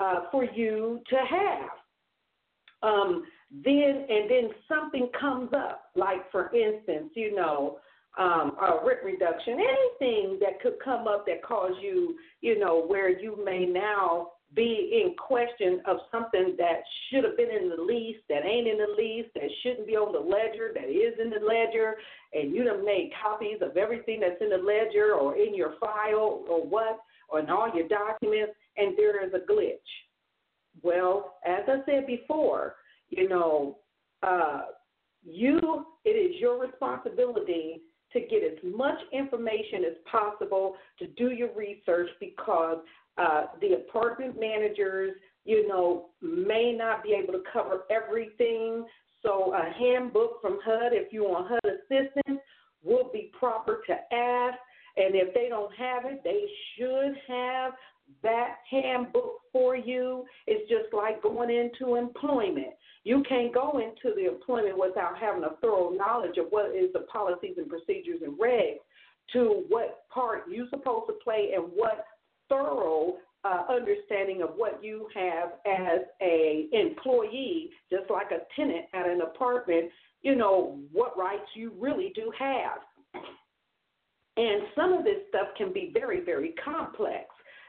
uh, 0.00 0.22
for 0.30 0.44
you 0.44 1.00
to 1.08 1.16
have. 1.16 1.70
Um, 2.82 3.24
then 3.64 4.06
and 4.08 4.30
then 4.30 4.50
something 4.68 5.08
comes 5.18 5.50
up, 5.56 5.84
like 5.94 6.30
for 6.30 6.54
instance, 6.54 7.10
you 7.14 7.34
know, 7.34 7.78
um, 8.18 8.56
a 8.60 8.84
rent 8.84 9.00
reduction, 9.04 9.54
anything 9.54 10.38
that 10.40 10.60
could 10.60 10.74
come 10.84 11.06
up 11.08 11.26
that 11.26 11.42
cause 11.42 11.72
you, 11.80 12.16
you 12.40 12.58
know, 12.58 12.84
where 12.84 13.08
you 13.08 13.42
may 13.44 13.64
now 13.64 14.32
be 14.54 15.02
in 15.04 15.14
question 15.16 15.80
of 15.86 15.98
something 16.10 16.54
that 16.58 16.82
should 17.08 17.24
have 17.24 17.36
been 17.36 17.50
in 17.50 17.68
the 17.68 17.82
lease, 17.82 18.16
that 18.28 18.44
ain't 18.44 18.68
in 18.68 18.78
the 18.78 18.94
lease, 18.96 19.26
that 19.34 19.50
shouldn't 19.62 19.86
be 19.86 19.96
on 19.96 20.12
the 20.12 20.18
ledger, 20.18 20.72
that 20.74 20.88
is 20.88 21.14
in 21.20 21.30
the 21.30 21.44
ledger, 21.44 21.94
and 22.32 22.54
you 22.54 22.66
have 22.68 22.84
made 22.84 23.10
copies 23.22 23.58
of 23.62 23.76
everything 23.76 24.20
that's 24.20 24.40
in 24.40 24.50
the 24.50 24.56
ledger 24.56 25.14
or 25.14 25.36
in 25.36 25.54
your 25.54 25.74
file 25.80 26.44
or 26.48 26.64
what, 26.64 27.00
or 27.28 27.40
in 27.40 27.50
all 27.50 27.70
your 27.74 27.88
documents, 27.88 28.52
and 28.76 28.96
there 28.96 29.24
is 29.26 29.32
a 29.34 29.50
glitch. 29.50 29.78
Well, 30.82 31.36
as 31.46 31.62
I 31.68 31.78
said 31.86 32.06
before, 32.06 32.76
you 33.08 33.28
know, 33.28 33.78
uh, 34.22 34.62
you 35.24 35.86
it 36.04 36.10
is 36.10 36.40
your 36.40 36.60
responsibility 36.60 37.80
to 38.12 38.20
get 38.20 38.42
as 38.44 38.58
much 38.62 38.98
information 39.12 39.84
as 39.86 39.96
possible 40.10 40.76
to 40.98 41.06
do 41.08 41.30
your 41.30 41.52
research 41.54 42.08
because 42.20 42.78
uh, 43.18 43.46
the 43.60 43.74
apartment 43.74 44.38
managers, 44.38 45.12
you 45.44 45.68
know, 45.68 46.06
may 46.20 46.72
not 46.76 47.02
be 47.02 47.12
able 47.12 47.32
to 47.32 47.42
cover 47.52 47.82
everything. 47.90 48.84
So 49.22 49.54
a 49.54 49.70
handbook 49.78 50.40
from 50.40 50.58
HUD, 50.64 50.92
if 50.92 51.12
you 51.12 51.24
want 51.24 51.48
HUD 51.48 51.72
assistance, 51.72 52.40
would 52.82 53.12
be 53.12 53.30
proper 53.38 53.82
to 53.86 53.92
ask. 54.14 54.58
And 54.96 55.14
if 55.14 55.34
they 55.34 55.48
don't 55.48 55.72
have 55.74 56.04
it, 56.04 56.22
they 56.22 56.44
should 56.76 57.14
have 57.26 57.72
that 58.22 58.56
handbook 58.70 59.40
for 59.52 59.76
you. 59.76 60.24
It's 60.46 60.68
just 60.68 60.92
like 60.92 61.22
going 61.22 61.50
into 61.50 61.96
employment. 61.96 62.74
You 63.04 63.22
can't 63.28 63.52
go 63.52 63.78
into 63.78 64.14
the 64.14 64.26
employment 64.26 64.78
without 64.78 65.18
having 65.18 65.44
a 65.44 65.56
thorough 65.60 65.90
knowledge 65.90 66.38
of 66.38 66.46
what 66.50 66.74
is 66.74 66.92
the 66.92 67.00
policies 67.00 67.54
and 67.56 67.68
procedures 67.68 68.20
and 68.22 68.38
regs 68.38 68.78
to 69.32 69.64
what 69.68 70.04
part 70.10 70.44
you're 70.50 70.68
supposed 70.70 71.06
to 71.08 71.14
play 71.24 71.52
and 71.54 71.64
what 71.74 72.04
thorough 72.48 73.16
uh, 73.44 73.64
understanding 73.68 74.42
of 74.42 74.50
what 74.56 74.82
you 74.82 75.08
have 75.14 75.50
as 75.66 76.00
a 76.22 76.66
employee, 76.72 77.70
just 77.90 78.10
like 78.10 78.30
a 78.30 78.40
tenant 78.56 78.86
at 78.94 79.06
an 79.06 79.20
apartment, 79.20 79.90
you 80.22 80.34
know, 80.34 80.78
what 80.92 81.16
rights 81.18 81.48
you 81.54 81.72
really 81.78 82.12
do 82.14 82.32
have. 82.38 82.78
And 84.36 84.62
some 84.74 84.92
of 84.92 85.04
this 85.04 85.18
stuff 85.28 85.48
can 85.56 85.72
be 85.72 85.90
very, 85.92 86.24
very 86.24 86.54
complex 86.64 87.26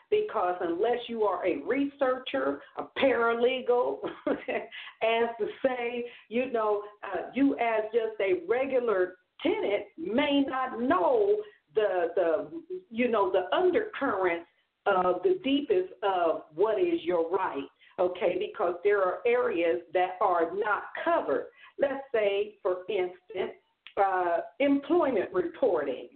because 0.10 0.56
unless 0.62 0.98
you 1.08 1.24
are 1.24 1.46
a 1.46 1.58
researcher, 1.66 2.62
a 2.78 2.84
paralegal, 2.98 3.98
as 4.28 5.30
to 5.40 5.48
say, 5.66 6.06
you 6.30 6.52
know, 6.52 6.84
uh, 7.04 7.30
you 7.34 7.56
as 7.56 7.84
just 7.94 8.20
a 8.22 8.46
regular 8.48 9.16
tenant 9.42 9.84
may 9.98 10.44
not 10.48 10.80
know 10.80 11.36
the 11.76 12.08
the 12.16 12.50
you 12.90 13.10
know 13.10 13.32
the 13.32 13.54
undercurrents 13.56 14.48
of 14.86 15.22
the 15.24 15.40
deepest 15.44 15.94
of 16.04 16.44
what 16.54 16.80
is 16.80 17.04
your 17.04 17.30
right, 17.30 17.68
okay? 18.00 18.38
Because 18.40 18.76
there 18.84 19.02
are 19.02 19.20
areas 19.26 19.82
that 19.94 20.18
are 20.22 20.52
not 20.56 20.84
covered. 21.04 21.48
Let's 21.80 22.04
say, 22.14 22.56
for 22.62 22.78
instance, 22.90 23.58
uh, 23.98 24.38
employment 24.60 25.30
reporting. 25.34 26.10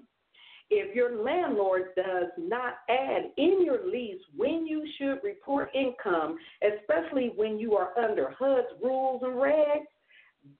If 0.71 0.95
your 0.95 1.23
landlord 1.23 1.95
does 1.95 2.29
not 2.37 2.75
add 2.89 3.31
in 3.37 3.63
your 3.65 3.87
lease 3.91 4.21
when 4.37 4.67
you 4.67 4.85
should 4.97 5.19
report 5.23 5.71
income, 5.73 6.37
especially 6.61 7.31
when 7.35 7.57
you 7.57 7.75
are 7.75 7.97
under 7.97 8.35
HUD's 8.37 8.67
rules 8.83 9.23
and 9.23 9.33
regs, 9.33 9.87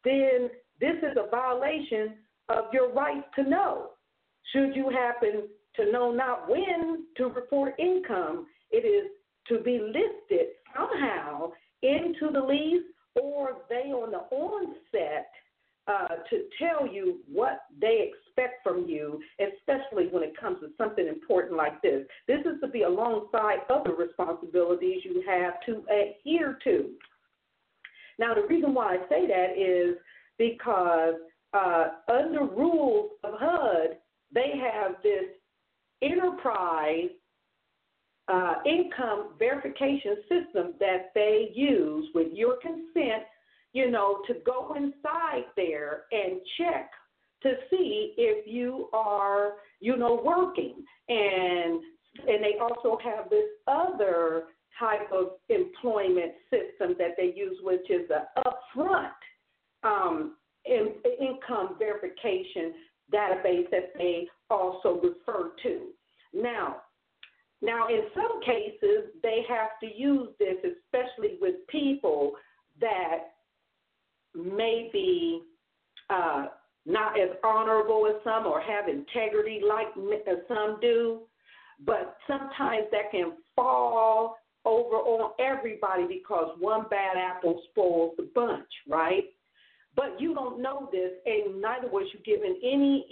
then 0.03 0.49
this 0.81 0.95
is 1.03 1.15
a 1.15 1.29
violation 1.29 2.15
of 2.49 2.65
your 2.73 2.91
right 2.91 3.23
to 3.35 3.43
know. 3.43 3.91
Should 4.51 4.75
you 4.75 4.89
happen 4.89 5.43
to 5.79 5.91
know 5.91 6.11
not 6.11 6.49
when 6.49 7.05
to 7.17 7.25
report 7.27 7.73
income, 7.79 8.47
it 8.71 8.85
is 8.85 9.09
to 9.47 9.63
be 9.63 9.79
listed 9.79 10.47
somehow 10.75 11.51
into 11.81 12.31
the 12.31 12.39
lease 12.39 12.83
or 13.15 13.57
they 13.69 13.91
on 13.91 14.11
the 14.11 14.35
onset 14.35 15.31
uh, 15.87 16.15
to 16.29 16.43
tell 16.59 16.87
you 16.87 17.19
what 17.31 17.61
they 17.81 18.11
expect 18.11 18.61
from 18.63 18.85
you, 18.87 19.19
especially 19.39 20.07
when 20.11 20.21
it 20.21 20.39
comes 20.39 20.59
to 20.59 20.67
something 20.77 21.07
important 21.07 21.55
like 21.55 21.81
this. 21.81 22.05
This 22.27 22.41
is 22.41 22.59
to 22.61 22.67
be 22.67 22.83
alongside 22.83 23.59
other 23.69 23.95
responsibilities 23.95 25.01
you 25.03 25.23
have 25.27 25.53
to 25.65 25.83
adhere 25.89 26.59
to. 26.63 26.91
Now, 28.19 28.35
the 28.35 28.45
reason 28.47 28.73
why 28.73 28.95
I 28.95 29.09
say 29.09 29.25
that 29.27 29.57
is 29.57 29.95
because 30.37 31.15
uh, 31.53 31.85
under 32.07 32.43
rules 32.43 33.11
of 33.23 33.33
HUD, 33.39 33.97
they 34.31 34.53
have 34.61 34.95
this 35.01 35.25
enterprise 36.01 37.09
uh, 38.27 38.55
income 38.65 39.33
verification 39.39 40.17
system 40.29 40.73
that 40.79 41.11
they 41.15 41.49
use 41.53 42.07
with 42.13 42.27
your 42.33 42.57
consent, 42.61 43.23
you 43.73 43.89
know, 43.89 44.21
to 44.27 44.35
go 44.45 44.75
inside 44.75 45.45
there 45.55 46.03
and 46.11 46.39
check 46.57 46.91
to 47.41 47.53
see 47.69 48.13
if 48.17 48.45
you 48.45 48.89
are, 48.93 49.53
you 49.79 49.97
know, 49.97 50.21
working. 50.23 50.75
And 51.07 51.81
and 52.27 52.43
they 52.43 52.55
also 52.59 52.97
have 53.03 53.29
this 53.29 53.47
other 53.67 54.45
type 54.79 55.11
of 55.11 55.33
employment 55.49 56.33
system 56.49 56.95
that 56.97 57.15
they 57.17 57.33
use, 57.35 57.57
which 57.61 57.89
is 57.89 58.07
the 58.07 58.23
upfront 58.37 59.11
um, 59.83 60.35
in, 60.65 60.95
income 61.19 61.75
verification 61.77 62.73
database 63.13 63.69
that 63.71 63.93
they 63.97 64.27
also 64.49 65.01
refer 65.01 65.51
to. 65.63 65.87
Now, 66.33 66.77
now 67.61 67.87
in 67.87 68.01
some 68.13 68.41
cases 68.41 69.11
they 69.21 69.41
have 69.47 69.79
to 69.81 69.87
use 69.95 70.29
this, 70.39 70.57
especially 70.57 71.37
with 71.41 71.55
people 71.67 72.33
that 72.79 73.31
may 74.35 74.89
be 74.93 75.41
uh, 76.09 76.47
not 76.85 77.19
as 77.19 77.29
honorable 77.43 78.07
as 78.07 78.15
some 78.23 78.45
or 78.45 78.61
have 78.61 78.87
integrity 78.87 79.61
like 79.67 79.87
some 80.47 80.77
do, 80.81 81.21
but 81.85 82.17
sometimes 82.27 82.85
that 82.91 83.11
can 83.11 83.33
fall 83.55 84.37
over 84.65 84.95
on 84.95 85.31
everybody 85.39 86.05
because 86.07 86.49
one 86.59 86.85
bad 86.89 87.15
apple 87.17 87.61
spoils 87.71 88.13
the 88.17 88.29
bunch, 88.35 88.67
right? 88.87 89.25
But 89.95 90.19
you 90.19 90.33
don't 90.33 90.61
know 90.61 90.89
this, 90.91 91.11
and 91.25 91.61
neither 91.61 91.89
was 91.89 92.07
you 92.13 92.19
given 92.23 92.55
any 92.63 93.05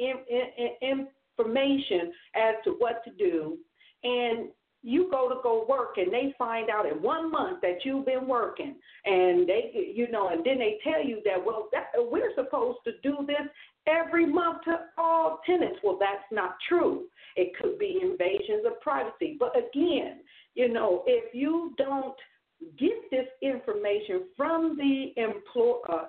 information 0.81 2.13
as 2.35 2.55
to 2.63 2.71
what 2.79 3.03
to 3.03 3.11
do. 3.11 3.57
And 4.03 4.49
you 4.83 5.09
go 5.11 5.27
to 5.27 5.35
go 5.43 5.65
work 5.67 5.97
and 5.97 6.13
they 6.13 6.33
find 6.37 6.69
out 6.69 6.85
in 6.85 7.01
one 7.01 7.31
month 7.31 7.59
that 7.61 7.79
you've 7.83 8.05
been 8.05 8.27
working. 8.27 8.75
And 9.05 9.47
they 9.47 9.91
you 9.93 10.09
know 10.11 10.29
and 10.29 10.45
then 10.45 10.59
they 10.59 10.77
tell 10.83 11.03
you 11.03 11.21
that 11.25 11.43
well 11.43 11.67
that, 11.73 11.87
we're 11.97 12.33
supposed 12.35 12.79
to 12.85 12.91
do 13.03 13.17
this 13.25 13.47
every 13.87 14.25
month 14.25 14.63
to 14.65 14.79
all 14.97 15.41
tenants. 15.45 15.79
Well 15.83 15.97
that's 15.99 16.23
not 16.31 16.55
true. 16.69 17.05
It 17.35 17.51
could 17.61 17.77
be 17.79 17.99
invasions 18.01 18.65
of 18.65 18.79
privacy. 18.81 19.35
But 19.39 19.53
again 19.57 20.19
you 20.53 20.71
know 20.71 21.03
if 21.05 21.33
you 21.33 21.73
don't 21.77 22.15
get 22.79 23.11
this 23.11 23.27
information 23.41 24.27
from 24.35 24.77
the 24.77 25.13
employ 25.17 25.79
uh, 25.89 26.05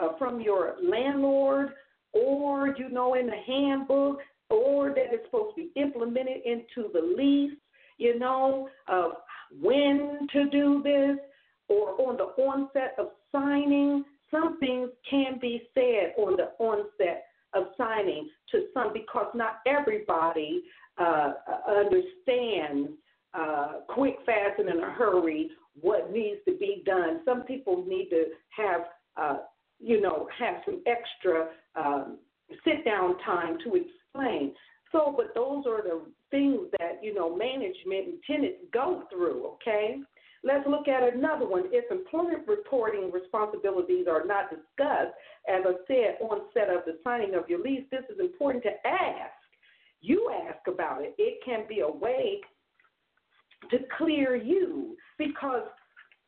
uh, 0.00 0.08
from 0.18 0.40
your 0.40 0.76
landlord 0.82 1.70
or 2.12 2.74
you 2.78 2.88
know 2.88 3.14
in 3.14 3.26
the 3.26 3.40
handbook 3.46 4.18
or 4.50 4.90
that 4.90 5.06
it's 5.10 5.24
supposed 5.26 5.56
to 5.56 5.62
be 5.62 5.80
implemented 5.80 6.42
into 6.44 6.90
the 6.92 7.14
lease 7.16 7.56
you 7.98 8.18
know, 8.18 8.68
of 8.88 9.12
when 9.60 10.26
to 10.32 10.48
do 10.50 10.82
this 10.82 11.18
or 11.68 12.00
on 12.00 12.16
the 12.16 12.42
onset 12.42 12.94
of 12.98 13.08
signing. 13.32 14.04
Some 14.30 14.58
things 14.58 14.90
can 15.08 15.38
be 15.40 15.62
said 15.74 16.14
on 16.18 16.36
the 16.36 16.50
onset 16.58 17.24
of 17.54 17.66
signing 17.78 18.28
to 18.50 18.66
some 18.74 18.92
because 18.92 19.28
not 19.34 19.60
everybody 19.66 20.62
uh, 20.98 21.34
understands 21.68 22.90
uh, 23.32 23.80
quick, 23.88 24.16
fast, 24.26 24.58
and 24.58 24.68
in 24.68 24.80
a 24.80 24.90
hurry 24.90 25.50
what 25.80 26.12
needs 26.12 26.40
to 26.46 26.56
be 26.56 26.82
done. 26.84 27.20
Some 27.24 27.42
people 27.42 27.84
need 27.86 28.08
to 28.10 28.26
have, 28.56 28.80
uh, 29.16 29.38
you 29.84 30.00
know, 30.00 30.28
have 30.38 30.56
some 30.64 30.82
extra 30.86 31.48
um, 31.76 32.18
sit 32.64 32.84
down 32.84 33.18
time 33.18 33.58
to 33.64 33.74
explain. 33.74 34.52
So, 34.92 35.12
but 35.16 35.34
those 35.34 35.64
are 35.66 35.82
the 35.82 36.02
things 36.30 36.68
that, 36.78 37.00
you 37.02 37.14
know, 37.14 37.36
management 37.36 38.06
and 38.06 38.18
tenants 38.26 38.58
go 38.72 39.02
through, 39.10 39.46
okay? 39.54 39.96
Let's 40.44 40.66
look 40.68 40.88
at 40.88 41.14
another 41.14 41.48
one. 41.48 41.64
If 41.72 41.90
employment 41.90 42.46
reporting 42.46 43.10
responsibilities 43.10 44.06
are 44.08 44.24
not 44.24 44.50
discussed, 44.50 45.14
as 45.48 45.62
I 45.66 45.72
said, 45.86 46.18
on 46.20 46.42
set 46.52 46.68
of 46.68 46.84
the 46.86 46.98
signing 47.02 47.34
of 47.34 47.48
your 47.48 47.60
lease, 47.60 47.84
this 47.90 48.04
is 48.10 48.20
important 48.20 48.62
to 48.64 48.86
ask. 48.86 49.32
You 50.00 50.30
ask 50.48 50.60
about 50.68 51.02
it. 51.02 51.14
It 51.18 51.40
can 51.44 51.64
be 51.68 51.80
a 51.80 51.90
way 51.90 52.40
to 53.70 53.78
clear 53.96 54.36
you 54.36 54.96
because 55.18 55.62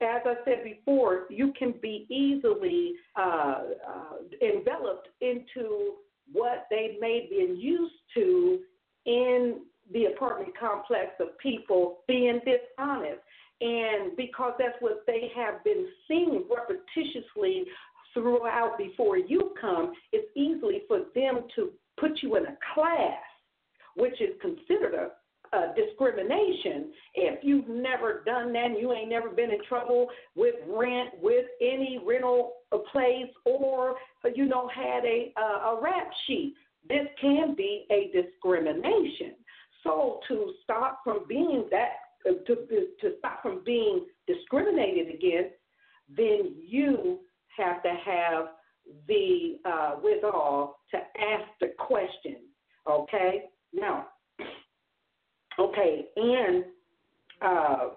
as 0.01 0.23
I 0.25 0.35
said 0.45 0.63
before, 0.63 1.27
you 1.31 1.53
can 1.59 1.75
be 1.81 2.07
easily 2.11 2.93
uh, 3.17 3.63
uh, 3.89 4.17
enveloped 4.43 5.09
into 5.21 5.95
what 6.33 6.67
they 6.71 6.97
may 7.01 7.27
be 7.31 7.59
used 7.59 7.95
to 8.15 8.59
in 9.07 9.61
the 9.93 10.07
apartment 10.07 10.53
complex 10.59 11.13
of 11.21 11.39
people 11.39 12.01
being 12.09 12.41
dishonest. 12.45 13.21
And 13.61 14.17
because 14.17 14.53
that's 14.59 14.77
what 14.81 15.05
they 15.07 15.31
have 15.35 15.65
been 15.65 15.87
seeing 16.07 16.45
repetitiously 16.51 17.63
throughout 18.13 18.77
before 18.77 19.17
you 19.17 19.53
come, 19.59 19.93
it's 20.13 20.29
easily 20.37 20.83
for 20.89 21.01
them 21.15 21.45
to 21.55 21.71
put 21.99 22.23
you 22.23 22.37
in 22.37 22.45
a 22.45 22.57
class, 22.75 23.23
which 23.95 24.21
is 24.21 24.35
considered 24.43 24.95
a 24.95 25.11
uh, 25.57 25.73
discrimination. 25.75 26.93
If 27.15 27.43
you've 27.43 27.69
never 27.69 28.23
done 28.27 28.53
that 28.53 28.67
and 28.67 28.79
you 28.79 28.93
ain't 28.93 29.09
never 29.09 29.31
been 29.31 29.51
in 29.51 29.65
trouble 29.69 30.09
with 30.35 30.55
rent, 30.69 31.11
with 31.23 31.47
any 31.61 32.01
rental 32.05 32.53
place, 32.93 33.31
or 33.45 33.95
you 34.35 34.47
know 34.47 34.69
had 34.69 35.05
a 35.05 35.33
uh, 35.37 35.71
a 35.71 35.81
rap 35.81 36.11
sheet, 36.27 36.55
this 36.89 37.07
can 37.21 37.55
be 37.57 37.87
a 37.91 38.11
discrimination. 38.13 39.35
So 39.83 40.21
to 40.29 40.53
stop 40.65 41.01
from 41.05 41.21
being 41.29 41.69
that, 41.71 41.93
uh, 42.29 42.35
to 42.47 42.55
to 42.57 43.13
stop 43.19 43.43
from 43.43 43.63
being 43.65 44.07
discriminated 44.27 45.15
against, 45.15 45.55
then 46.17 46.55
you 46.61 47.21
have 47.57 47.83
to 47.83 47.95
have 48.05 48.47
the 49.09 49.59
uh, 49.65 49.95
withal 50.03 50.79
to 50.91 50.97
ask 50.97 51.45
the 51.61 51.73
question. 51.79 52.37
Okay, 52.89 53.45
now 53.73 54.07
Okay, 55.59 56.07
and 56.17 56.65
uh, 57.41 57.89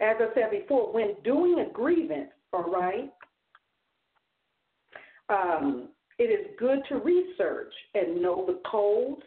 as 0.00 0.16
I 0.20 0.26
said 0.34 0.50
before, 0.50 0.92
when 0.92 1.14
doing 1.24 1.66
a 1.68 1.72
grievance, 1.72 2.30
all 2.52 2.70
right, 2.70 3.10
um, 5.28 5.88
it 6.18 6.24
is 6.24 6.46
good 6.58 6.80
to 6.88 6.96
research 6.96 7.72
and 7.94 8.22
know 8.22 8.44
the 8.46 8.60
codes 8.70 9.22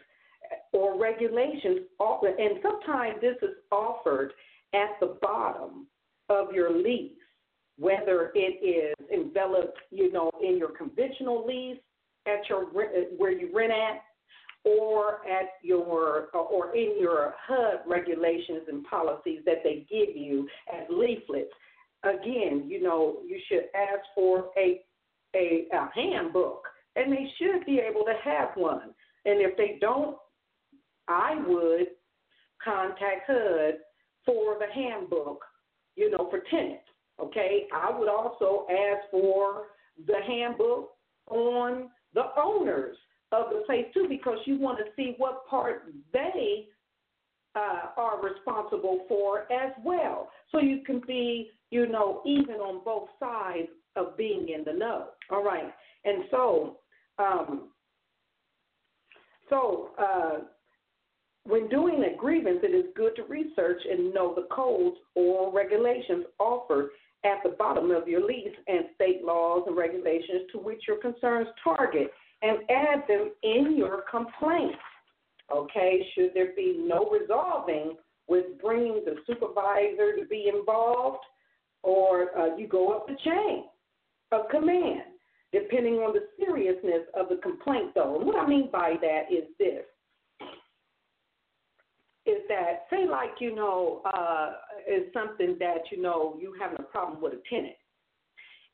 or 0.72 1.00
regulations, 1.00 1.80
and 2.00 2.58
sometimes 2.62 3.20
this 3.20 3.36
is 3.42 3.56
offered 3.70 4.32
at 4.74 4.98
the 5.00 5.18
bottom 5.20 5.86
of 6.28 6.52
your 6.52 6.72
lease, 6.76 7.12
whether 7.78 8.32
it 8.34 8.64
is 8.64 8.94
enveloped, 9.12 9.78
you 9.90 10.12
know, 10.12 10.30
in 10.42 10.56
your 10.56 10.70
conventional 10.70 11.46
lease 11.46 11.78
at 12.26 12.48
your 12.48 12.66
where 12.66 13.32
you 13.32 13.50
rent 13.54 13.72
at, 13.72 14.02
or 14.64 15.26
at 15.26 15.54
your 15.62 16.28
or 16.34 16.74
in 16.74 16.96
your 17.00 17.34
HUD 17.46 17.80
regulations 17.86 18.62
and 18.68 18.84
policies 18.84 19.40
that 19.46 19.62
they 19.64 19.86
give 19.90 20.14
you 20.16 20.46
as 20.72 20.86
leaflets. 20.90 21.50
Again, 22.02 22.64
you 22.66 22.82
know, 22.82 23.18
you 23.26 23.38
should 23.48 23.64
ask 23.74 24.00
for 24.14 24.50
a 24.58 24.80
a, 25.34 25.66
a 25.72 25.88
handbook, 25.94 26.64
and 26.96 27.12
they 27.12 27.26
should 27.38 27.64
be 27.64 27.78
able 27.78 28.04
to 28.04 28.14
have 28.24 28.48
one. 28.54 28.94
And 29.24 29.40
if 29.40 29.56
they 29.56 29.78
don't, 29.80 30.16
I 31.08 31.36
would 31.46 31.88
contact 32.62 33.28
HUD 33.28 33.74
for 34.26 34.58
the 34.58 34.66
handbook, 34.74 35.40
you 35.96 36.10
know, 36.10 36.28
for 36.30 36.40
tenants. 36.50 36.84
Okay, 37.20 37.66
I 37.72 37.96
would 37.96 38.08
also 38.08 38.66
ask 38.70 39.10
for 39.10 39.66
the 40.06 40.16
handbook 40.26 40.90
on 41.28 41.90
the 42.14 42.24
owners 42.36 42.96
of 43.32 43.46
the 43.50 43.62
place 43.66 43.86
too, 43.94 44.06
because 44.08 44.38
you 44.44 44.58
want 44.58 44.78
to 44.78 44.84
see 44.96 45.14
what 45.18 45.46
part 45.46 45.84
they 46.12 46.66
uh, 47.54 47.90
are 47.96 48.22
responsible 48.22 49.04
for 49.08 49.50
as 49.52 49.72
well. 49.84 50.28
So 50.52 50.60
you 50.60 50.82
can 50.84 51.00
be, 51.06 51.50
you 51.70 51.86
know, 51.88 52.22
even 52.26 52.56
on 52.56 52.84
both 52.84 53.08
sides 53.18 53.68
of 53.96 54.16
being 54.16 54.48
in 54.48 54.64
the 54.64 54.72
know. 54.72 55.08
All 55.30 55.44
right, 55.44 55.72
and 56.04 56.24
so, 56.30 56.78
um, 57.18 57.68
so 59.48 59.90
uh, 59.98 60.38
when 61.44 61.68
doing 61.68 62.04
a 62.04 62.16
grievance, 62.16 62.60
it 62.62 62.74
is 62.74 62.86
good 62.96 63.16
to 63.16 63.24
research 63.24 63.82
and 63.90 64.14
know 64.14 64.34
the 64.34 64.46
codes 64.54 64.96
or 65.14 65.52
regulations 65.52 66.24
offered 66.38 66.90
at 67.24 67.42
the 67.42 67.50
bottom 67.50 67.90
of 67.90 68.08
your 68.08 68.26
lease 68.26 68.54
and 68.66 68.86
state 68.94 69.22
laws 69.22 69.64
and 69.66 69.76
regulations 69.76 70.42
to 70.52 70.58
which 70.58 70.82
your 70.88 70.98
concerns 70.98 71.48
target 71.62 72.10
and 72.42 72.58
add 72.70 73.04
them 73.08 73.32
in 73.42 73.76
your 73.76 74.04
complaint. 74.10 74.76
Okay, 75.54 76.06
should 76.14 76.30
there 76.34 76.52
be 76.54 76.76
no 76.78 77.10
resolving 77.10 77.96
with 78.28 78.44
bringing 78.62 79.02
the 79.04 79.16
supervisor 79.26 80.16
to 80.16 80.24
be 80.28 80.50
involved, 80.54 81.24
or 81.82 82.38
uh, 82.38 82.56
you 82.56 82.68
go 82.68 82.92
up 82.92 83.06
the 83.08 83.16
chain 83.24 83.64
of 84.30 84.48
command, 84.48 85.02
depending 85.52 85.94
on 85.94 86.14
the 86.14 86.22
seriousness 86.38 87.02
of 87.18 87.28
the 87.28 87.36
complaint, 87.36 87.90
though. 87.94 88.16
And 88.16 88.26
what 88.26 88.36
I 88.36 88.46
mean 88.46 88.68
by 88.70 88.94
that 89.00 89.22
is 89.32 89.44
this 89.58 89.82
is 92.26 92.42
that 92.48 92.84
say 92.90 93.06
like 93.10 93.30
you 93.40 93.54
know 93.54 94.02
uh, 94.04 94.52
is 94.88 95.04
something 95.12 95.56
that 95.58 95.90
you 95.90 96.00
know 96.00 96.36
you 96.38 96.54
having 96.60 96.76
a 96.78 96.82
problem 96.84 97.20
with 97.20 97.32
a 97.32 97.40
tenant 97.48 97.74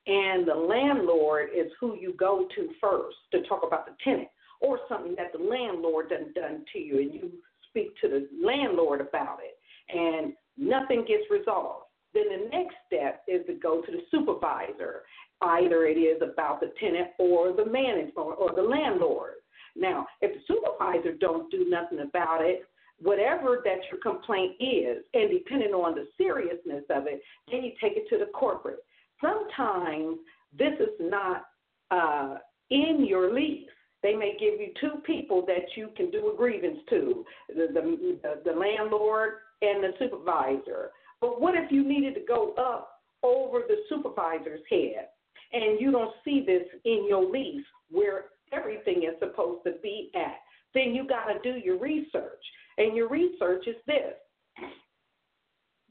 and 0.06 0.46
the 0.46 0.54
landlord 0.54 1.48
is 1.56 1.70
who 1.80 1.96
you 1.96 2.14
go 2.18 2.46
to 2.54 2.68
first 2.80 3.16
to 3.32 3.42
talk 3.48 3.62
about 3.66 3.86
the 3.86 3.92
tenant 4.02 4.28
or 4.60 4.78
something 4.88 5.14
that 5.16 5.32
the 5.32 5.42
landlord 5.42 6.08
done 6.08 6.32
done 6.34 6.64
to 6.72 6.78
you 6.78 6.98
and 6.98 7.12
you 7.12 7.30
speak 7.68 7.88
to 8.00 8.08
the 8.08 8.28
landlord 8.42 9.00
about 9.00 9.38
it 9.42 9.58
and 9.96 10.32
nothing 10.56 11.04
gets 11.06 11.24
resolved 11.30 11.84
then 12.14 12.24
the 12.30 12.48
next 12.50 12.76
step 12.86 13.22
is 13.28 13.44
to 13.46 13.52
go 13.54 13.82
to 13.82 13.92
the 13.92 14.00
supervisor 14.10 15.02
Either 15.42 15.84
it 15.84 15.98
is 15.98 16.22
about 16.22 16.60
the 16.60 16.72
tenant 16.80 17.08
or 17.18 17.52
the 17.52 17.66
manager 17.66 18.18
or 18.18 18.54
the 18.54 18.62
landlord. 18.62 19.34
Now, 19.74 20.06
if 20.22 20.32
the 20.32 20.40
supervisor 20.48 21.12
don't 21.20 21.50
do 21.50 21.68
nothing 21.68 22.00
about 22.00 22.40
it, 22.40 22.64
whatever 23.00 23.60
that 23.64 23.80
your 23.90 24.00
complaint 24.00 24.54
is, 24.58 25.04
and 25.12 25.30
depending 25.30 25.72
on 25.72 25.94
the 25.94 26.08
seriousness 26.16 26.84
of 26.88 27.06
it, 27.06 27.20
then 27.50 27.62
you 27.64 27.72
take 27.80 27.96
it 27.96 28.08
to 28.08 28.18
the 28.18 28.30
corporate. 28.32 28.82
Sometimes 29.20 30.18
this 30.58 30.74
is 30.80 30.94
not 31.00 31.44
uh, 31.90 32.36
in 32.70 33.06
your 33.06 33.32
lease. 33.32 33.68
They 34.02 34.14
may 34.14 34.36
give 34.38 34.60
you 34.60 34.72
two 34.80 35.00
people 35.04 35.44
that 35.46 35.76
you 35.76 35.88
can 35.96 36.10
do 36.10 36.30
a 36.32 36.36
grievance 36.36 36.78
to 36.90 37.24
the, 37.48 37.66
the, 37.72 38.18
the, 38.22 38.52
the 38.52 38.58
landlord 38.58 39.34
and 39.62 39.82
the 39.82 39.92
supervisor. 39.98 40.90
But 41.20 41.40
what 41.40 41.54
if 41.54 41.72
you 41.72 41.82
needed 41.86 42.14
to 42.14 42.20
go 42.26 42.54
up 42.54 43.00
over 43.22 43.60
the 43.66 43.76
supervisor's 43.88 44.60
head 44.70 45.08
and 45.52 45.80
you 45.80 45.90
don't 45.90 46.14
see 46.24 46.44
this 46.46 46.62
in 46.84 47.06
your 47.08 47.24
lease 47.30 47.64
where 47.90 48.26
everything 48.52 49.04
is 49.04 49.18
supposed 49.18 49.64
to 49.64 49.72
be 49.82 50.10
at? 50.14 50.36
Then 50.74 50.94
you 50.94 51.08
got 51.08 51.24
to 51.26 51.38
do 51.42 51.58
your 51.58 51.78
research. 51.78 52.44
And 52.78 52.94
your 52.94 53.08
research 53.08 53.66
is 53.66 53.76
this 53.86 54.12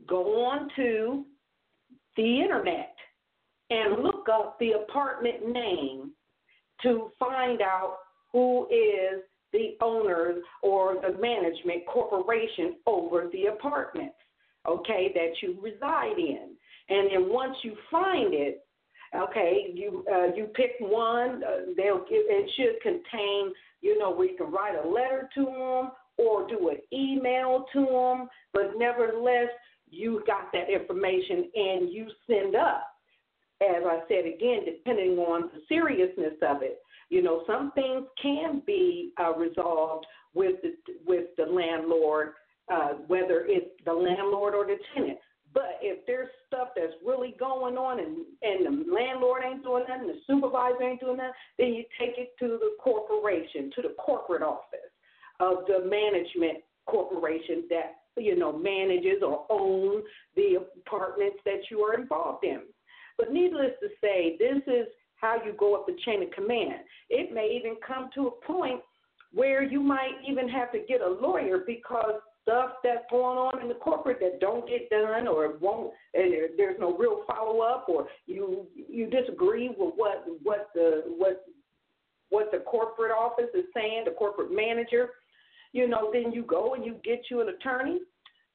go 0.08 0.46
on 0.46 0.70
to 0.76 1.26
the 2.16 2.42
internet 2.42 2.96
and 3.70 4.04
look 4.04 4.28
up 4.32 4.58
the 4.60 4.72
apartment 4.72 5.48
name 5.48 6.12
to 6.84 7.12
find 7.20 7.62
out 7.62 7.98
who 8.32 8.68
is 8.68 9.22
the 9.54 9.76
owners 9.82 10.44
or 10.62 10.96
the 10.96 11.18
management 11.20 11.86
corporation 11.88 12.76
over 12.86 13.30
the 13.32 13.46
apartments, 13.46 14.16
okay, 14.68 15.12
that 15.14 15.34
you 15.42 15.58
reside 15.62 16.18
in. 16.18 16.50
And 16.90 17.10
then 17.12 17.34
once 17.34 17.56
you 17.64 17.74
find 17.90 18.34
it, 18.34 18.66
okay, 19.16 19.72
you 19.74 20.04
uh, 20.14 20.36
you 20.36 20.46
pick 20.56 20.72
one. 20.80 21.44
Uh, 21.44 21.72
they'll 21.78 22.00
give 22.00 22.24
it 22.28 22.52
should 22.56 22.82
contain, 22.82 23.54
you 23.82 23.98
know, 23.98 24.12
where 24.12 24.28
you 24.28 24.38
can 24.38 24.52
write 24.52 24.76
a 24.76 24.88
letter 24.88 25.30
to 25.36 25.46
them 25.46 25.92
or 26.18 26.48
do 26.48 26.70
an 26.70 26.78
email 26.94 27.66
to 27.74 27.86
them. 27.86 28.28
But 28.54 28.74
nevertheless, 28.78 29.50
you 29.90 30.24
got 30.28 30.52
that 30.54 30.70
information 30.70 31.50
and 31.56 31.90
you 31.92 32.08
send 32.28 32.56
up. 32.56 32.95
As 33.62 33.84
I 33.86 34.00
said 34.08 34.26
again, 34.26 34.66
depending 34.66 35.18
on 35.18 35.50
the 35.54 35.62
seriousness 35.70 36.34
of 36.42 36.62
it, 36.62 36.80
you 37.10 37.22
know, 37.22 37.44
some 37.48 37.72
things 37.72 38.06
can 38.22 38.62
be 38.66 39.12
uh, 39.20 39.34
resolved 39.34 40.06
with 40.34 40.56
the, 40.62 40.74
with 41.06 41.28
the 41.38 41.46
landlord, 41.46 42.34
uh, 42.72 42.94
whether 43.08 43.46
it's 43.48 43.70
the 43.86 43.94
landlord 43.94 44.56
or 44.56 44.66
the 44.66 44.78
tenant. 44.94 45.20
But 45.54 45.80
if 45.82 46.06
there's 46.06 46.28
stuff 46.48 46.70
that's 46.76 46.94
really 47.06 47.34
going 47.40 47.78
on 47.78 48.00
and, 48.00 48.26
and 48.42 48.88
the 48.88 48.94
landlord 48.94 49.44
ain't 49.46 49.64
doing 49.64 49.86
nothing, 49.88 50.08
the 50.08 50.20
supervisor 50.28 50.84
ain't 50.84 51.00
doing 51.00 51.18
nothing, 51.18 51.32
then 51.58 51.74
you 51.74 51.86
take 51.98 52.18
it 52.18 52.34
to 52.40 52.60
the 52.60 52.72
corporation, 52.84 53.72
to 53.76 53.82
the 53.82 53.96
corporate 53.98 54.44
office 54.44 54.92
of 55.40 55.60
the 55.68 55.88
management 55.88 56.64
corporation 56.88 57.64
that 57.70 57.96
you 58.18 58.38
know 58.38 58.52
manages 58.52 59.22
or 59.22 59.46
owns 59.50 60.04
the 60.36 60.58
apartments 60.86 61.38
that 61.46 61.62
you 61.72 61.80
are 61.80 61.96
involved 61.96 62.44
in. 62.44 62.62
But 63.18 63.32
needless 63.32 63.72
to 63.82 63.90
say, 64.02 64.38
this 64.38 64.62
is 64.68 64.88
how 65.16 65.38
you 65.44 65.54
go 65.58 65.76
up 65.76 65.88
the 65.88 65.98
chain 66.06 66.24
of 66.24 66.32
command. 66.32 66.82
It 67.10 67.34
may 67.34 67.50
even 67.58 67.78
come 67.86 68.10
to 68.16 68.28
a 68.28 68.46
point 68.46 68.82
where 69.34 69.64
you 69.64 69.82
might 69.82 70.14
even 70.28 70.48
have 70.50 70.72
to 70.72 70.80
get 70.88 71.02
a 71.02 71.10
lawyer 71.10 71.60
because 71.66 72.22
stuff 72.46 72.72
that's 72.84 73.04
going 73.10 73.38
on 73.38 73.62
in 73.62 73.68
the 73.68 73.74
corporate 73.74 74.20
that 74.20 74.40
don't 74.40 74.70
get 74.70 74.88
done 74.92 75.28
or 75.28 75.58
won't 75.60 75.92
and 76.14 76.32
there, 76.32 76.48
there's 76.56 76.80
no 76.80 76.96
real 76.96 77.24
follow 77.28 77.62
up 77.62 77.88
or 77.90 78.08
you 78.28 78.68
you 78.76 79.10
disagree 79.10 79.70
with 79.70 79.94
what 79.96 80.26
what 80.44 80.70
the 80.76 81.04
what 81.18 81.44
what 82.30 82.52
the 82.52 82.60
corporate 82.60 83.12
office 83.12 83.50
is 83.54 83.66
saying, 83.74 84.04
the 84.06 84.12
corporate 84.12 84.54
manager, 84.54 85.10
you 85.74 85.88
know, 85.88 86.12
then 86.12 86.32
you 86.32 86.44
go 86.44 86.74
and 86.74 86.86
you 86.86 86.96
get 87.04 87.22
you 87.30 87.42
an 87.42 87.50
attorney 87.50 88.00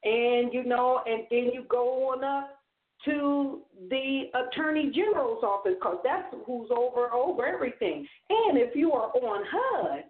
and 0.04 0.52
you 0.52 0.64
know, 0.64 1.00
and 1.06 1.22
then 1.30 1.50
you 1.52 1.64
go 1.68 2.10
on 2.10 2.24
up 2.24 2.59
to 3.04 3.60
the 3.88 4.24
attorney 4.34 4.92
general's 4.94 5.42
office 5.42 5.74
because 5.78 5.98
that's 6.04 6.34
who's 6.46 6.68
over 6.70 7.12
over 7.12 7.46
everything. 7.46 8.06
And 8.28 8.58
if 8.58 8.74
you 8.76 8.92
are 8.92 9.10
on 9.10 9.44
HUD 9.50 10.04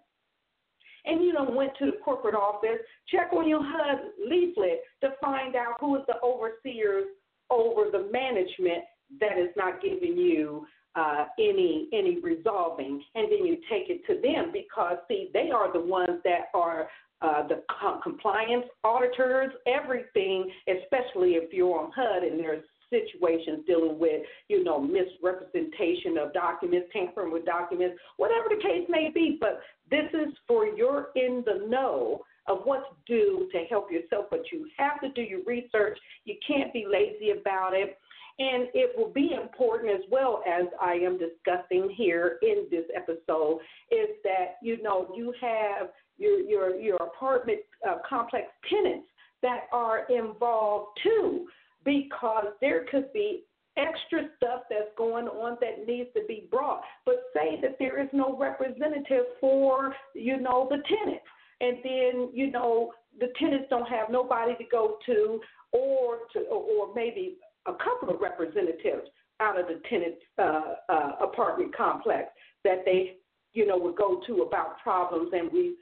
and 1.05 1.23
you 1.23 1.31
don't 1.31 1.55
went 1.55 1.71
to 1.79 1.85
the 1.87 1.97
corporate 2.03 2.35
office, 2.35 2.79
check 3.09 3.31
on 3.33 3.47
your 3.47 3.63
HUD 3.63 3.99
leaflet 4.29 4.81
to 5.01 5.09
find 5.21 5.55
out 5.55 5.75
who 5.79 5.95
is 5.95 6.03
the 6.07 6.15
overseers 6.23 7.05
over 7.49 7.89
the 7.91 8.09
management 8.11 8.83
that 9.19 9.37
is 9.37 9.49
not 9.57 9.81
giving 9.81 10.17
you 10.17 10.65
uh, 10.95 11.25
any 11.39 11.87
any 11.93 12.19
resolving, 12.19 13.01
and 13.15 13.31
then 13.31 13.45
you 13.45 13.57
take 13.69 13.89
it 13.89 14.05
to 14.07 14.21
them 14.21 14.51
because 14.51 14.97
see 15.07 15.29
they 15.33 15.49
are 15.49 15.71
the 15.71 15.79
ones 15.79 16.19
that 16.25 16.49
are 16.53 16.89
uh, 17.21 17.47
the 17.47 17.63
compliance 18.03 18.65
auditors, 18.83 19.53
everything, 19.67 20.51
especially 20.67 21.31
if 21.31 21.53
you're 21.53 21.79
on 21.79 21.91
HUD 21.95 22.23
and 22.23 22.39
there's 22.39 22.63
situations 22.91 23.63
dealing 23.65 23.97
with, 23.97 24.21
you 24.47 24.63
know, 24.63 24.79
misrepresentation 24.79 26.19
of 26.19 26.33
documents, 26.33 26.89
tampering 26.93 27.31
with 27.31 27.45
documents, 27.45 27.97
whatever 28.17 28.45
the 28.49 28.61
case 28.61 28.85
may 28.89 29.09
be. 29.13 29.37
But 29.39 29.61
this 29.89 30.09
is 30.13 30.33
for 30.47 30.65
your 30.65 31.07
in 31.15 31.43
the 31.45 31.67
know 31.67 32.21
of 32.47 32.59
what 32.65 32.83
to 32.89 32.95
do 33.07 33.49
to 33.51 33.59
help 33.69 33.91
yourself. 33.91 34.25
But 34.29 34.51
you 34.51 34.67
have 34.77 35.01
to 35.01 35.09
do 35.09 35.21
your 35.21 35.43
research. 35.45 35.97
You 36.25 36.35
can't 36.45 36.71
be 36.73 36.85
lazy 36.91 37.31
about 37.31 37.73
it. 37.73 37.97
And 38.39 38.69
it 38.73 38.97
will 38.97 39.11
be 39.11 39.31
important 39.33 39.91
as 39.91 40.01
well 40.09 40.41
as 40.47 40.65
I 40.81 40.93
am 40.93 41.19
discussing 41.19 41.93
here 41.95 42.37
in 42.41 42.65
this 42.71 42.85
episode 42.95 43.59
is 43.91 44.09
that 44.23 44.55
you 44.63 44.81
know 44.81 45.11
you 45.15 45.33
have 45.41 45.89
your 46.17 46.39
your 46.39 46.75
your 46.75 46.95
apartment 46.97 47.59
uh, 47.87 47.97
complex 48.07 48.47
tenants 48.67 49.07
that 49.43 49.65
are 49.71 50.05
involved 50.09 50.97
too 51.03 51.45
because 51.83 52.47
there 52.59 52.85
could 52.89 53.11
be 53.13 53.43
extra 53.77 54.23
stuff 54.37 54.61
that's 54.69 54.91
going 54.97 55.27
on 55.27 55.57
that 55.61 55.87
needs 55.87 56.09
to 56.15 56.21
be 56.27 56.47
brought. 56.51 56.81
But 57.05 57.23
say 57.33 57.59
that 57.61 57.77
there 57.79 58.01
is 58.01 58.09
no 58.13 58.37
representative 58.37 59.25
for, 59.39 59.95
you 60.13 60.39
know, 60.39 60.67
the 60.69 60.81
tenants. 60.87 61.25
And 61.61 61.77
then, 61.83 62.29
you 62.33 62.51
know, 62.51 62.91
the 63.19 63.27
tenants 63.39 63.67
don't 63.69 63.87
have 63.87 64.09
nobody 64.09 64.55
to 64.55 64.63
go 64.71 64.97
to 65.05 65.39
or 65.71 66.19
to 66.33 66.39
or 66.49 66.93
maybe 66.93 67.37
a 67.67 67.73
couple 67.73 68.13
of 68.13 68.19
representatives 68.19 69.07
out 69.39 69.59
of 69.59 69.67
the 69.67 69.81
tenant 69.89 70.15
uh, 70.39 70.75
uh, 70.89 71.11
apartment 71.21 71.75
complex 71.75 72.29
that 72.63 72.83
they, 72.85 73.17
you 73.53 73.65
know, 73.65 73.77
would 73.77 73.95
go 73.95 74.21
to 74.27 74.41
about 74.41 74.79
problems 74.79 75.31
and 75.33 75.51
we 75.51 75.75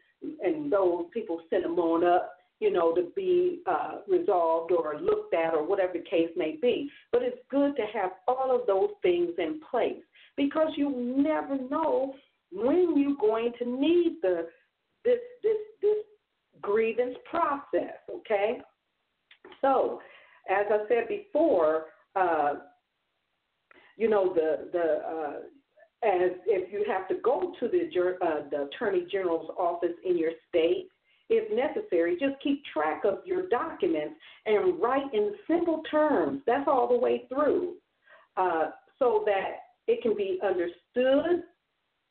and 0.44 0.72
those 0.72 1.06
people 1.14 1.42
send 1.50 1.64
them 1.64 1.80
on 1.80 2.04
up 2.04 2.34
you 2.60 2.72
know, 2.72 2.94
to 2.94 3.08
be 3.16 3.62
uh, 3.66 4.00
resolved 4.08 4.72
or 4.72 5.00
looked 5.00 5.34
at 5.34 5.54
or 5.54 5.66
whatever 5.66 5.94
the 5.94 6.10
case 6.10 6.30
may 6.36 6.58
be. 6.62 6.90
But 7.12 7.22
it's 7.24 7.40
good 7.50 7.76
to 7.78 7.84
have 7.94 8.12
all 8.28 8.54
of 8.54 8.68
those 8.68 8.90
things 9.02 9.32
in 9.38 9.62
place 9.70 10.02
because 10.36 10.70
you 10.76 10.90
never 11.18 11.58
know 11.70 12.14
when 12.52 12.98
you're 12.98 13.16
going 13.20 13.54
to 13.60 13.66
need 13.66 14.18
the 14.22 14.48
this 15.06 15.20
this 15.44 15.58
this 15.82 15.98
grievance 16.62 17.16
process. 17.30 17.96
Okay, 18.10 18.60
so 19.62 20.02
as 20.50 20.66
I 20.70 20.88
said 20.88 21.08
before, 21.08 21.86
uh, 22.16 22.56
you 23.96 24.10
know 24.10 24.34
the 24.34 24.70
the 24.74 25.02
uh, 25.08 25.34
as 26.04 26.32
if 26.46 26.72
you 26.72 26.86
have 26.88 27.08
to 27.10 27.16
go 27.24 27.54
to 27.60 27.68
the 27.68 27.90
uh, 28.26 28.50
the 28.50 28.64
attorney 28.64 29.06
general's 29.12 29.50
office 29.58 29.96
in 30.06 30.18
your 30.18 30.32
state 30.50 30.88
if 31.30 31.52
necessary. 31.56 32.18
Just 32.20 32.42
keep 32.42 32.64
track 32.74 33.04
of 33.06 33.20
your 33.26 33.48
documents 33.50 34.16
and 34.46 34.82
write 34.82 35.14
in 35.14 35.34
simple 35.48 35.84
terms. 35.90 36.42
That's 36.46 36.68
all 36.68 36.88
the 36.88 36.98
way 36.98 37.26
through, 37.30 37.76
uh, 38.38 38.72
so 38.98 39.24
that 39.26 39.50
it 39.88 40.02
can 40.02 40.16
be 40.16 40.40
understood, 40.44 41.44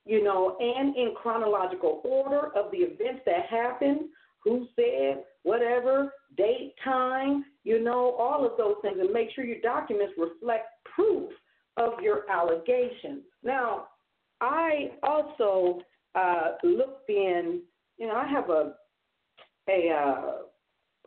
you 0.07 0.25
know, 0.25 0.57
and 0.59 0.97
in 0.97 1.15
chronological 1.21 2.01
order 2.05 2.47
of 2.57 2.71
the 2.71 2.79
events 2.79 3.23
that 3.27 3.47
happened, 3.51 4.01
who 4.43 4.67
said, 4.77 5.25
whatever, 5.43 6.13
date, 6.37 6.75
time, 6.85 7.45
you 7.65 7.83
know, 7.83 8.15
all 8.19 8.47
of 8.47 8.53
those 8.57 8.77
things, 8.83 8.97
and 9.01 9.13
make 9.13 9.29
sure 9.35 9.45
your 9.45 9.61
documents 9.61 10.15
reflect 10.17 10.67
proof 10.85 11.31
of 11.77 12.01
your 12.01 12.29
allegations. 12.31 13.23
Now, 13.43 13.89
I 14.41 14.93
also 15.03 15.81
uh, 16.15 16.53
looked 16.63 17.11
in, 17.11 17.63
you 17.99 18.07
know, 18.07 18.15
I 18.15 18.27
have 18.27 18.51
a 18.51 18.75
a 19.69 19.91
uh, 19.91 20.33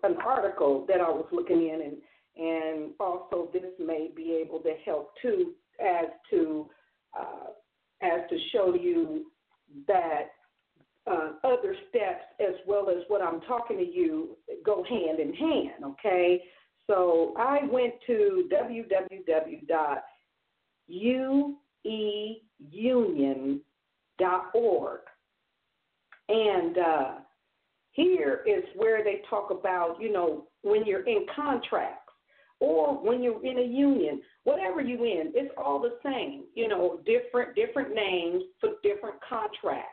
an 0.03 0.17
article 0.25 0.85
that 0.87 0.99
I 1.01 1.09
was 1.09 1.25
looking 1.31 1.69
in, 1.69 1.81
and 1.81 1.97
and 2.37 2.91
also 2.99 3.49
this 3.53 3.71
may 3.79 4.09
be 4.15 4.39
able 4.41 4.59
to 4.59 4.73
help 4.85 5.13
too, 5.21 5.53
as 5.79 6.05
to 6.29 6.69
uh, 7.17 7.51
as 8.01 8.21
to 8.29 8.37
show 8.51 8.73
you 8.73 9.25
that 9.87 10.31
uh, 11.07 11.33
other 11.43 11.75
steps 11.89 12.23
as 12.39 12.55
well 12.67 12.89
as 12.89 13.03
what 13.07 13.21
I'm 13.21 13.41
talking 13.41 13.77
to 13.77 13.85
you 13.85 14.37
go 14.65 14.83
hand 14.83 15.19
in 15.19 15.33
hand. 15.33 15.83
Okay, 15.85 16.41
so 16.87 17.33
I 17.37 17.59
went 17.69 17.93
to 18.07 18.49
www.u 18.51 20.01
union.org. 22.69 23.61
And 26.29 26.77
uh, 26.77 27.11
here 27.91 28.41
is 28.45 28.63
where 28.75 29.03
they 29.03 29.21
talk 29.29 29.51
about, 29.51 29.97
you 29.99 30.11
know, 30.11 30.47
when 30.63 30.85
you're 30.85 31.05
in 31.07 31.25
contracts 31.35 32.11
or 32.59 32.93
when 32.93 33.21
you're 33.21 33.43
in 33.45 33.59
a 33.59 33.63
union, 33.63 34.21
whatever 34.43 34.81
you're 34.81 35.05
in, 35.05 35.31
it's 35.33 35.53
all 35.57 35.81
the 35.81 35.97
same. 36.03 36.43
You 36.55 36.67
know, 36.67 36.99
different 37.05 37.55
different 37.55 37.93
names 37.93 38.43
for 38.59 38.71
different 38.83 39.15
contracts. 39.27 39.89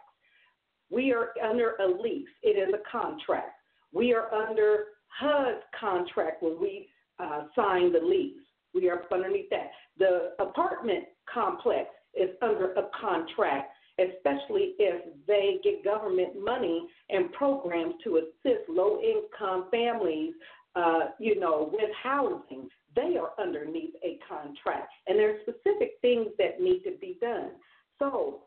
We 0.91 1.13
are 1.13 1.31
under 1.43 1.75
a 1.81 2.03
lease. 2.03 2.29
It 2.43 2.57
is 2.57 2.73
a 2.75 2.91
contract. 2.91 3.53
We 3.93 4.15
are 4.15 4.33
under 4.33 4.85
HUD's 5.09 5.63
contract 5.79 6.43
when 6.43 6.61
we 6.61 6.89
uh, 7.19 7.45
sign 7.57 7.93
the 7.93 8.01
lease. 8.01 8.37
We 8.75 8.89
are 8.89 9.03
underneath 9.13 9.51
that. 9.51 9.71
The 9.99 10.31
apartment 10.39 11.05
complex 11.33 11.89
is 12.15 12.31
under 12.43 12.73
a 12.73 12.89
contract, 13.01 13.73
especially 13.99 14.75
if 14.79 15.05
they 15.27 15.59
get 15.63 15.85
government 15.85 16.43
money 16.43 16.87
and 17.11 17.33
programs 17.33 17.95
to 18.05 18.19
assist 18.19 18.69
low 18.69 19.01
income 19.01 19.67
families, 19.71 20.35
uh, 20.77 21.11
you 21.19 21.39
know, 21.39 21.71
with 21.73 21.91
housing. 22.03 22.69
They 22.95 23.17
are 23.17 23.31
underneath 23.39 23.95
a 24.05 24.19
contract. 24.29 24.93
And 25.07 25.19
there 25.19 25.31
are 25.31 25.39
specific 25.43 25.93
things 26.01 26.29
that 26.39 26.61
need 26.61 26.83
to 26.85 26.93
be 27.01 27.19
done. 27.21 27.51
So 27.99 28.43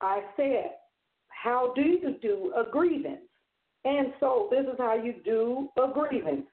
I 0.00 0.22
said, 0.36 0.72
how 1.28 1.72
do 1.74 1.82
you 1.82 2.16
do 2.20 2.52
a 2.56 2.70
grievance? 2.70 3.20
And 3.84 4.12
so 4.20 4.48
this 4.50 4.64
is 4.64 4.74
how 4.78 4.94
you 4.94 5.14
do 5.24 5.68
a 5.76 5.92
grievance. 5.92 6.46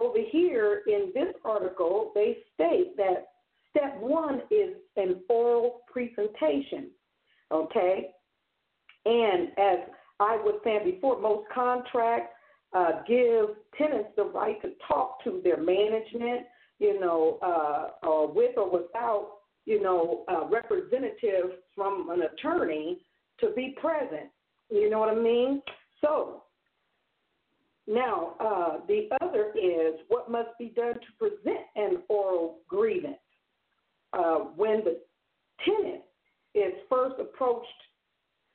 Over 0.00 0.18
here 0.30 0.82
in 0.88 1.12
this 1.14 1.34
article, 1.44 2.10
they 2.14 2.38
state 2.54 2.96
that 2.96 3.28
step 3.70 3.96
one 4.00 4.42
is 4.50 4.74
an 4.96 5.22
oral 5.28 5.82
presentation. 5.90 6.90
Okay? 7.52 8.10
And 9.06 9.48
as 9.58 9.78
I 10.20 10.36
was 10.36 10.60
saying 10.64 10.90
before, 10.92 11.20
most 11.20 11.48
contracts 11.52 12.32
uh, 12.74 13.02
give 13.06 13.50
tenants 13.76 14.10
the 14.16 14.24
right 14.24 14.60
to 14.62 14.70
talk 14.88 15.22
to 15.24 15.40
their 15.44 15.58
management, 15.58 16.46
you 16.78 16.98
know, 17.00 17.38
uh, 17.42 18.06
uh, 18.06 18.26
with 18.26 18.56
or 18.56 18.70
without, 18.70 19.32
you 19.66 19.82
know, 19.82 20.24
a 20.28 20.48
representative 20.48 21.58
from 21.74 22.10
an 22.10 22.22
attorney 22.22 22.98
to 23.40 23.50
be 23.54 23.76
present. 23.80 24.30
You 24.70 24.90
know 24.90 24.98
what 24.98 25.10
I 25.10 25.20
mean? 25.20 25.62
So 26.00 26.42
now, 27.86 28.34
uh, 28.40 28.78
the 28.88 29.08
other 29.20 29.52
is 29.60 30.00
what 30.08 30.30
must 30.30 30.50
be 30.58 30.72
done 30.74 30.94
to 30.94 31.00
present 31.18 31.60
an 31.76 32.02
oral 32.08 32.58
grievance. 32.68 33.16
Uh, 34.12 34.38
when 34.56 34.82
the 34.84 35.00
tenant 35.64 36.02
is 36.54 36.72
first 36.88 37.16
approached, 37.20 37.68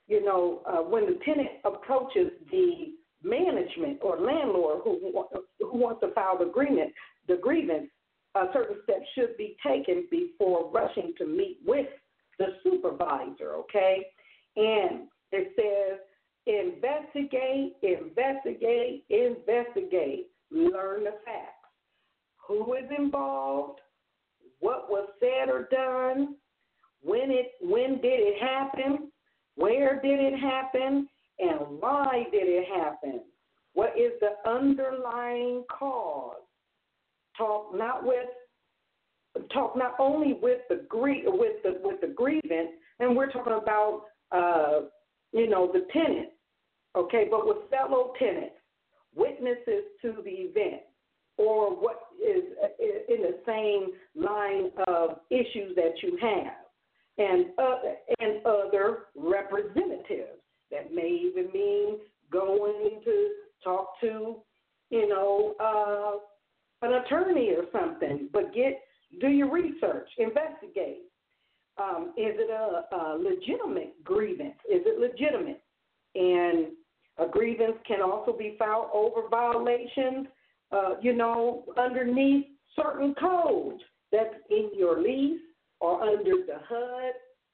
you 0.08 0.24
know, 0.24 0.62
uh, 0.66 0.82
when 0.82 1.06
the 1.06 1.20
tenant 1.26 1.50
approaches 1.66 2.32
the 2.52 2.94
management 3.24 4.00
or 4.02 4.20
landlord 4.20 4.82
who, 4.84 5.26
who 5.60 5.78
wants 5.78 6.02
to 6.02 6.12
file 6.14 6.38
the 6.38 6.46
agreement, 6.46 6.92
the 7.28 7.36
grievance, 7.36 7.90
a 8.36 8.46
certain 8.54 8.78
steps 8.84 9.06
should 9.16 9.36
be 9.38 9.58
taken 9.66 10.08
before 10.10 10.72
rushing 10.72 11.14
to 11.18 11.26
meet 11.26 11.58
with 11.66 11.88
the 12.38 12.48
supervisor, 12.64 13.56
okay? 13.56 14.06
And 14.56 15.08
it 15.32 15.52
says 15.56 16.00
Investigate, 16.50 17.76
investigate, 17.84 19.04
investigate. 19.10 20.28
Learn 20.52 21.04
the 21.04 21.14
facts. 21.24 21.70
Who 22.48 22.74
is 22.74 22.86
involved? 22.98 23.80
What 24.60 24.90
was 24.90 25.08
said 25.20 25.50
or 25.50 25.68
done? 25.70 26.36
When 27.04 27.32
it 27.32 27.52
when 27.62 28.02
did 28.02 28.20
it 28.20 28.42
happen? 28.42 29.12
Where 29.56 30.02
did 30.02 30.20
it 30.20 30.40
happen? 30.40 31.08
And 31.40 31.60
why 31.80 32.26
did 32.32 32.44
it 32.48 32.66
happen? 32.76 33.22
What 33.74 33.94
is 33.98 34.12
the 34.20 34.50
underlying 34.50 35.64
cause? 35.70 36.36
Talk 37.38 37.74
not 37.74 38.06
with 38.06 38.28
talk 39.54 39.78
not 39.78 39.96
only 40.00 40.34
with 40.34 40.60
the 40.70 40.86
grie- 40.90 41.24
with 41.26 41.64
the 41.64 41.80
with 41.84 42.02
the 42.02 42.08
grievance, 42.08 42.72
and 43.00 43.16
we're 43.16 43.32
talking 43.32 43.54
about 43.54 44.06
uh, 44.32 44.82
you 45.32 45.50
know 45.50 45.72
the 45.72 45.88
tenant, 45.94 46.30
okay, 46.96 47.28
but 47.30 47.48
with 47.48 47.70
fellow 47.70 48.14
tenants, 48.20 48.56
witnesses 49.16 49.86
to 50.02 50.16
the 50.24 50.30
event, 50.30 50.82
or 51.38 51.70
what 51.70 52.02
is 52.22 52.44
in 53.08 53.22
the 53.22 53.40
same 53.46 53.92
line 54.16 54.72
of 54.88 55.20
issues 55.30 55.76
that 55.76 55.94
you 56.02 56.18
have, 56.22 56.54
and 57.20 57.48
other, 57.58 57.96
and 58.20 58.46
other 58.46 58.98
representatives. 59.16 60.40
That 60.72 60.94
may 60.94 61.08
even 61.08 61.52
mean 61.52 61.98
going 62.32 63.02
to 63.04 63.30
talk 63.64 64.00
to, 64.02 64.38
you 64.90 65.10
know, 65.10 65.56
uh, 65.60 66.88
an 66.88 67.04
attorney 67.04 67.50
or 67.50 67.66
something. 67.72 68.30
But 68.32 68.54
get 68.54 68.80
do 69.20 69.28
your 69.28 69.52
research, 69.52 70.08
investigate. 70.18 71.02
Um, 71.78 72.14
is 72.18 72.36
it 72.38 72.50
a, 72.50 72.96
a 72.96 73.18
legitimate 73.18 74.04
grievance? 74.04 74.58
Is 74.72 74.82
it 74.86 75.00
legitimate? 75.00 75.62
And 76.16 76.68
a 77.18 77.28
grievance 77.30 77.78
can 77.88 78.02
also 78.02 78.32
be 78.32 78.56
filed 78.60 78.90
over 78.94 79.28
violations, 79.30 80.28
uh, 80.72 80.96
you 81.02 81.14
know, 81.14 81.64
underneath 81.78 82.46
certain 82.76 83.16
codes 83.16 83.82
that's 84.12 84.36
in 84.50 84.70
your 84.76 85.02
lease 85.02 85.42
or 85.80 86.02
under 86.02 86.24
the 86.46 86.60
HUD 86.68 87.14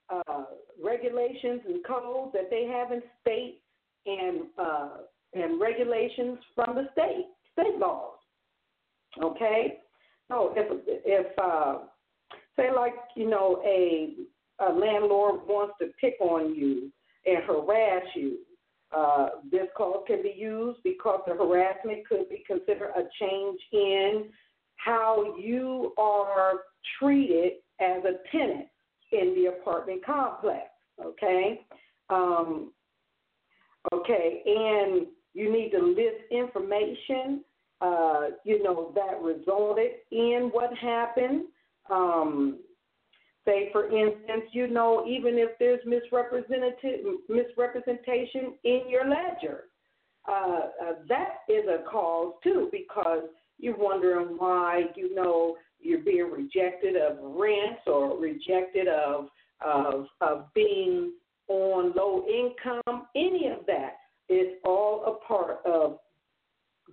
uh, 0.09 0.43
regulations 0.83 1.61
and 1.67 1.85
codes 1.85 2.31
that 2.33 2.49
they 2.49 2.65
have 2.65 2.91
in 2.91 3.01
state 3.21 3.61
and 4.05 4.43
uh, 4.57 4.89
and 5.33 5.59
regulations 5.59 6.37
from 6.53 6.75
the 6.75 6.87
state 6.93 7.27
state 7.53 7.77
laws. 7.77 8.17
Okay, 9.21 9.77
so 10.27 10.53
if 10.55 10.81
if 11.05 11.39
uh, 11.39 11.79
say 12.55 12.71
like 12.75 12.93
you 13.15 13.29
know 13.29 13.61
a 13.65 14.13
a 14.67 14.71
landlord 14.71 15.41
wants 15.47 15.73
to 15.81 15.87
pick 15.99 16.15
on 16.21 16.55
you 16.55 16.91
and 17.25 17.43
harass 17.43 18.03
you 18.15 18.37
uh, 18.95 19.29
this 19.51 19.67
clause 19.75 20.03
can 20.07 20.21
be 20.21 20.33
used 20.37 20.79
because 20.83 21.19
the 21.27 21.33
harassment 21.33 22.07
could 22.07 22.29
be 22.29 22.43
considered 22.47 22.91
a 22.95 23.03
change 23.19 23.59
in 23.73 24.25
how 24.77 25.35
you 25.37 25.93
are 25.97 26.53
treated 26.99 27.53
as 27.79 28.03
a 28.03 28.19
tenant 28.31 28.67
in 29.11 29.35
the 29.35 29.47
apartment 29.47 30.05
complex. 30.05 30.69
Okay. 31.03 31.65
Um, 32.09 32.71
okay, 33.91 34.41
and 34.45 35.07
you 35.33 35.51
need 35.51 35.71
to 35.71 35.83
list 35.83 36.23
information, 36.31 37.43
uh, 37.81 38.29
you 38.43 38.63
know, 38.63 38.91
that 38.95 39.21
resulted 39.21 39.91
in 40.11 40.49
what 40.53 40.73
happened. 40.77 41.45
Um, 41.89 42.59
Say, 43.45 43.69
for 43.71 43.85
instance, 43.95 44.45
you 44.53 44.67
know, 44.67 45.05
even 45.07 45.37
if 45.37 45.51
there's 45.59 45.79
misrepresentation 45.85 48.53
in 48.63 48.89
your 48.89 49.07
ledger, 49.07 49.65
uh, 50.27 50.71
uh, 50.81 50.93
that 51.07 51.41
is 51.47 51.65
a 51.69 51.83
cause 51.87 52.33
too, 52.43 52.69
because 52.71 53.29
you're 53.59 53.77
wondering 53.77 54.39
why, 54.39 54.85
you 54.95 55.13
know, 55.13 55.57
you're 55.85 55.99
being 55.99 56.31
rejected 56.31 56.95
of 56.95 57.17
rents 57.21 57.81
or 57.87 58.19
rejected 58.19 58.87
of 58.87 59.29
of 59.65 60.07
of 60.21 60.53
being 60.53 61.13
on 61.47 61.93
low 61.95 62.25
income. 62.27 63.07
Any 63.15 63.47
of 63.47 63.65
that 63.67 63.97
is 64.29 64.55
all 64.63 65.03
a 65.05 65.25
part 65.27 65.59
of 65.65 65.99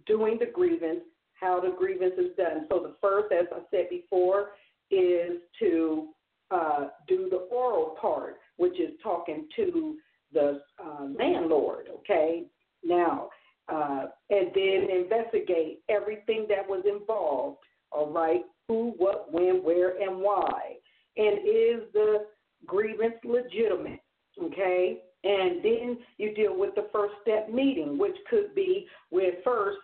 doing 0.07 0.39
the 0.39 0.47
grievance, 0.47 1.01
how 1.35 1.61
the 1.61 1.75
grievance 1.77 2.15
is 2.19 2.37
done. 2.37 2.67
So 2.69 2.81
the 2.81 2.95
first, 3.01 3.33
as 3.33 3.47
I 3.53 3.61
said 3.71 3.89
before, 3.91 4.51
is 4.91 5.41
to 5.61 6.09
uh, 6.51 6.89
do 7.09 7.29
the 7.31 7.49
oral 7.51 7.97
part, 8.01 8.37
which 8.59 8.79
is 8.79 8.91
talking 9.03 9.49
to 9.57 9.97
the 10.33 10.61
uh, 10.83 11.05
landlord, 11.19 11.89
okay? 11.99 12.45
Now, 12.85 13.31
uh, 13.73 14.07
and 14.31 14.49
then 14.55 14.89
investigate 14.91 15.81
everything 15.89 16.47
that 16.49 16.69
was 16.69 16.85
involved, 16.87 17.59
all 17.91 18.11
right? 18.11 18.43
Who, 18.73 18.95
what, 18.97 19.31
when, 19.31 19.63
where, 19.63 20.01
and 20.01 20.23
why. 20.23 20.77
And 21.19 21.41
is 21.41 21.83
the 21.93 22.25
grievance 22.65 23.17
legitimate, 23.23 24.01
okay? 24.43 25.03
And 25.25 25.63
then 25.63 25.99
you 26.17 26.35
deal 26.35 26.59
with 26.59 26.75
the 26.75 26.89
first 26.91 27.13
step 27.21 27.51
meeting, 27.51 27.99
which 27.99 28.17
could 28.31 28.55
be 28.55 28.87
with 29.11 29.35
first 29.45 29.77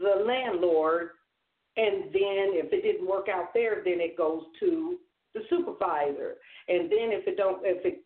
the 0.00 0.24
landlord, 0.24 1.10
and 1.76 2.04
then 2.04 2.56
if 2.56 2.72
it 2.72 2.82
didn't 2.82 3.06
work 3.06 3.26
out 3.28 3.52
there, 3.52 3.82
then 3.84 4.00
it 4.00 4.16
goes 4.16 4.44
to 4.60 4.96
the 5.34 5.42
supervisor. 5.50 6.36
And 6.68 6.90
then 6.90 7.12
if 7.12 7.28
it 7.28 7.36
don't 7.36 7.60
if 7.64 7.84
it 7.84 8.02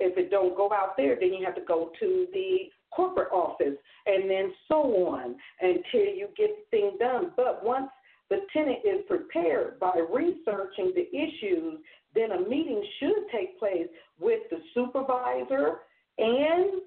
if 0.00 0.18
it 0.18 0.32
don't 0.32 0.56
go 0.56 0.72
out 0.72 0.96
there, 0.96 1.16
then 1.20 1.32
you 1.32 1.44
have 1.44 1.54
to 1.54 1.60
go 1.60 1.92
to 2.00 2.26
the 2.32 2.56
corporate 2.90 3.30
office, 3.32 3.76
and 4.06 4.28
then 4.28 4.52
so 4.66 4.74
on 5.06 5.36
until 5.60 6.12
you 6.12 6.28
get 6.36 6.50
the 6.56 6.76
thing 6.76 6.96
done. 6.98 7.30
But 7.36 7.64
once 7.64 7.88
the 8.30 8.38
tenant 8.52 8.78
is 8.84 9.00
prepared 9.06 9.78
by 9.78 9.92
researching 10.10 10.92
the 10.94 11.08
issues 11.14 11.80
then 12.14 12.32
a 12.32 12.48
meeting 12.48 12.82
should 12.98 13.28
take 13.32 13.58
place 13.58 13.86
with 14.18 14.40
the 14.50 14.58
supervisor 14.74 15.78
and 16.18 16.80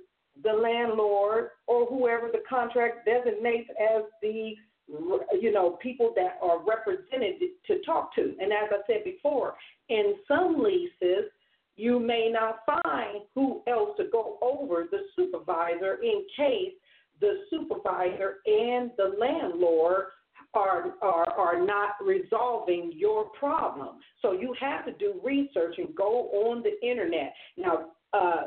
the 0.43 0.51
landlord 0.51 1.49
or 1.67 1.85
whoever 1.85 2.29
the 2.31 2.41
contract 2.49 3.05
designates 3.05 3.69
as 3.79 4.03
the 4.21 4.53
you 5.39 5.51
know 5.51 5.77
people 5.81 6.13
that 6.15 6.37
are 6.41 6.59
represented 6.63 7.35
to 7.65 7.81
talk 7.85 8.13
to. 8.13 8.35
And 8.39 8.51
as 8.51 8.69
I 8.71 8.77
said 8.85 9.03
before, 9.05 9.55
in 9.89 10.15
some 10.27 10.61
leases 10.61 11.31
you 11.75 11.99
may 11.99 12.29
not 12.31 12.59
find 12.65 13.21
who 13.33 13.63
else 13.67 13.97
to 13.97 14.05
go 14.11 14.37
over 14.41 14.85
the 14.91 14.99
supervisor 15.15 15.95
in 16.03 16.23
case 16.37 16.73
the 17.19 17.41
supervisor 17.49 18.37
and 18.45 18.91
the 18.97 19.15
landlord 19.19 20.05
are, 20.53 20.93
are, 21.01 21.29
are 21.31 21.65
not 21.65 21.91
resolving 22.03 22.91
your 22.95 23.25
problem. 23.29 23.97
So 24.21 24.33
you 24.33 24.55
have 24.59 24.85
to 24.85 24.91
do 24.93 25.19
research 25.23 25.75
and 25.77 25.95
go 25.95 26.29
on 26.29 26.63
the 26.63 26.87
internet. 26.87 27.33
Now, 27.57 27.87
uh, 28.13 28.43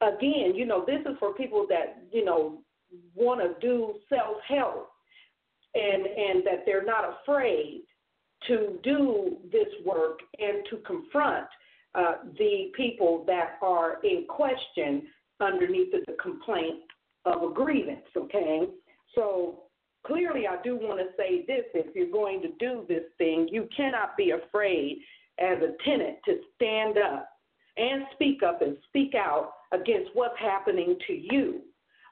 again, 0.00 0.54
you 0.54 0.66
know, 0.66 0.84
this 0.86 1.00
is 1.00 1.16
for 1.18 1.34
people 1.34 1.66
that, 1.68 2.02
you 2.12 2.24
know, 2.24 2.58
want 3.14 3.40
to 3.40 3.66
do 3.66 3.94
self 4.08 4.36
help 4.46 4.90
and, 5.74 6.06
and 6.06 6.44
that 6.44 6.64
they're 6.66 6.84
not 6.84 7.18
afraid 7.22 7.82
to 8.48 8.78
do 8.82 9.36
this 9.50 9.68
work 9.84 10.18
and 10.38 10.64
to 10.70 10.76
confront 10.86 11.46
uh, 11.94 12.14
the 12.38 12.70
people 12.76 13.24
that 13.26 13.56
are 13.62 13.98
in 14.04 14.26
question 14.28 15.02
underneath 15.40 15.92
the 15.92 16.12
complaint 16.22 16.80
of 17.24 17.42
a 17.42 17.54
grievance, 17.54 18.04
okay? 18.16 18.62
So 19.14 19.63
clearly, 20.06 20.46
I 20.46 20.60
do 20.62 20.76
want 20.76 21.00
to 21.00 21.06
say 21.16 21.44
this 21.46 21.64
if 21.74 21.94
you're 21.94 22.10
going 22.10 22.42
to 22.42 22.48
do 22.58 22.84
this 22.88 23.04
thing, 23.18 23.48
you 23.50 23.68
cannot 23.76 24.16
be 24.16 24.30
afraid 24.32 25.00
as 25.38 25.58
a 25.58 25.74
tenant 25.84 26.18
to 26.26 26.38
stand 26.54 26.98
up 26.98 27.28
and 27.76 28.04
speak 28.14 28.42
up 28.42 28.62
and 28.62 28.76
speak 28.88 29.14
out 29.14 29.52
against 29.72 30.10
what's 30.14 30.38
happening 30.38 30.96
to 31.06 31.12
you. 31.12 31.62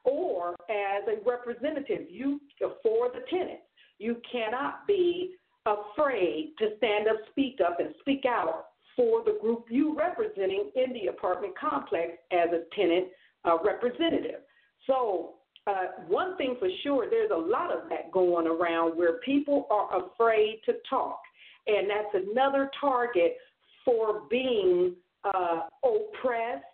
Or 0.04 0.56
as 0.68 1.04
a 1.06 1.28
representative, 1.28 2.06
you 2.10 2.40
for 2.82 3.08
the 3.10 3.20
tenant, 3.30 3.60
you 3.98 4.16
cannot 4.30 4.86
be 4.86 5.36
afraid 5.64 6.54
to 6.58 6.70
stand 6.78 7.06
up, 7.06 7.16
speak 7.30 7.58
up, 7.64 7.78
and 7.78 7.94
speak 8.00 8.24
out 8.26 8.66
for 8.96 9.22
the 9.24 9.38
group 9.40 9.66
you 9.70 9.96
representing 9.96 10.70
in 10.74 10.92
the 10.92 11.06
apartment 11.06 11.54
complex 11.58 12.14
as 12.32 12.48
a 12.50 12.62
tenant 12.74 13.06
uh, 13.44 13.56
representative. 13.64 14.40
So, 14.86 15.34
uh, 15.66 16.02
one 16.08 16.36
thing 16.36 16.56
for 16.58 16.68
sure, 16.82 17.08
there's 17.08 17.30
a 17.30 17.36
lot 17.36 17.72
of 17.72 17.88
that 17.88 18.10
going 18.10 18.46
around 18.46 18.96
where 18.96 19.18
people 19.18 19.66
are 19.70 20.04
afraid 20.04 20.60
to 20.66 20.74
talk. 20.88 21.20
And 21.66 21.88
that's 21.88 22.26
another 22.26 22.70
target 22.80 23.36
for 23.84 24.22
being 24.28 24.94
uh, 25.24 25.60
oppressed. 25.84 26.64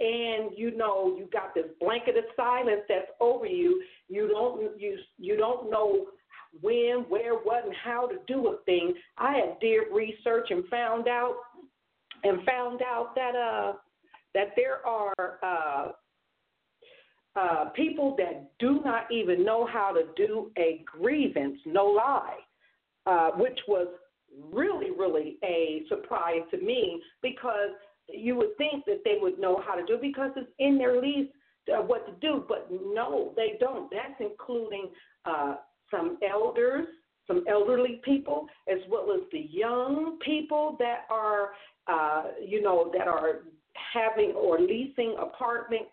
And 0.00 0.50
you 0.56 0.76
know, 0.76 1.14
you 1.16 1.28
got 1.32 1.54
this 1.54 1.66
blanket 1.80 2.16
of 2.16 2.24
silence 2.36 2.82
that's 2.88 3.10
over 3.20 3.46
you. 3.46 3.80
You 4.08 4.28
don't 4.28 4.80
you 4.80 4.98
you 5.18 5.36
don't 5.36 5.70
know 5.70 6.06
when, 6.60 7.04
where, 7.08 7.34
what, 7.34 7.64
and 7.64 7.74
how 7.82 8.08
to 8.08 8.16
do 8.26 8.48
a 8.48 8.56
thing. 8.64 8.94
I 9.18 9.34
have 9.36 9.60
did 9.60 9.84
research 9.92 10.48
and 10.50 10.66
found 10.68 11.06
out 11.06 11.36
and 12.24 12.44
found 12.44 12.82
out 12.82 13.14
that 13.14 13.36
uh 13.36 13.72
that 14.34 14.48
there 14.56 14.84
are 14.84 15.38
uh 15.44 15.92
uh, 17.36 17.66
people 17.70 18.14
that 18.16 18.50
do 18.58 18.80
not 18.84 19.10
even 19.10 19.44
know 19.44 19.66
how 19.66 19.92
to 19.92 20.02
do 20.16 20.50
a 20.58 20.84
grievance, 20.84 21.58
no 21.66 21.86
lie, 21.86 22.38
uh, 23.06 23.30
which 23.36 23.58
was 23.66 23.88
really, 24.52 24.90
really 24.90 25.36
a 25.44 25.82
surprise 25.88 26.42
to 26.50 26.58
me 26.58 27.00
because 27.22 27.70
you 28.08 28.36
would 28.36 28.56
think 28.58 28.84
that 28.84 29.00
they 29.04 29.16
would 29.20 29.38
know 29.38 29.62
how 29.66 29.74
to 29.74 29.84
do 29.86 29.94
it 29.94 30.02
because 30.02 30.30
it's 30.36 30.50
in 30.58 30.78
their 30.78 31.00
lease 31.00 31.28
uh, 31.72 31.80
what 31.82 32.06
to 32.06 32.12
do, 32.20 32.44
but 32.48 32.68
no, 32.70 33.32
they 33.36 33.54
don't. 33.58 33.90
That's 33.90 34.20
including 34.20 34.88
uh, 35.24 35.56
some 35.90 36.18
elders, 36.28 36.86
some 37.26 37.44
elderly 37.48 38.00
people, 38.04 38.46
as 38.70 38.78
well 38.90 39.12
as 39.14 39.22
the 39.32 39.48
young 39.50 40.18
people 40.24 40.76
that 40.78 41.06
are, 41.10 41.50
uh, 41.86 42.32
you 42.46 42.60
know, 42.60 42.92
that 42.96 43.08
are 43.08 43.44
having 43.92 44.32
or 44.32 44.60
leasing 44.60 45.16
apartment 45.18 45.86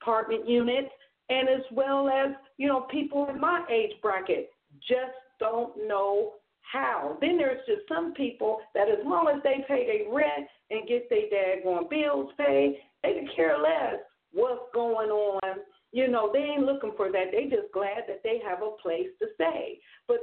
apartment 0.00 0.48
units, 0.48 0.90
and 1.30 1.48
as 1.48 1.62
well 1.72 2.08
as, 2.08 2.32
you 2.56 2.66
know, 2.66 2.82
people 2.90 3.28
in 3.28 3.40
my 3.40 3.64
age 3.70 3.92
bracket 4.00 4.50
just 4.80 5.16
don't 5.38 5.72
know 5.86 6.32
how. 6.60 7.16
Then 7.20 7.36
there's 7.36 7.64
just 7.66 7.82
some 7.88 8.12
people 8.14 8.58
that 8.74 8.88
as 8.88 8.98
long 9.04 9.28
as 9.34 9.42
they 9.42 9.64
pay 9.66 9.86
their 9.86 10.12
rent 10.12 10.48
and 10.70 10.88
get 10.88 11.08
their 11.08 11.28
daggone 11.32 11.88
bills 11.88 12.30
paid, 12.38 12.78
they 13.02 13.14
can 13.14 13.28
care 13.34 13.58
less 13.58 14.00
what's 14.32 14.62
going 14.74 15.10
on. 15.10 15.60
You 15.92 16.08
know, 16.08 16.30
they 16.32 16.40
ain't 16.40 16.66
looking 16.66 16.92
for 16.96 17.10
that. 17.10 17.26
They 17.32 17.44
just 17.44 17.72
glad 17.72 18.04
that 18.08 18.20
they 18.22 18.40
have 18.46 18.58
a 18.62 18.70
place 18.82 19.08
to 19.20 19.26
stay. 19.34 19.78
But 20.06 20.18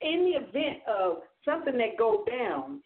in 0.00 0.24
the 0.24 0.46
event 0.46 0.78
of 0.88 1.18
something 1.44 1.76
that 1.78 1.96
goes 1.96 2.24
down, 2.28 2.82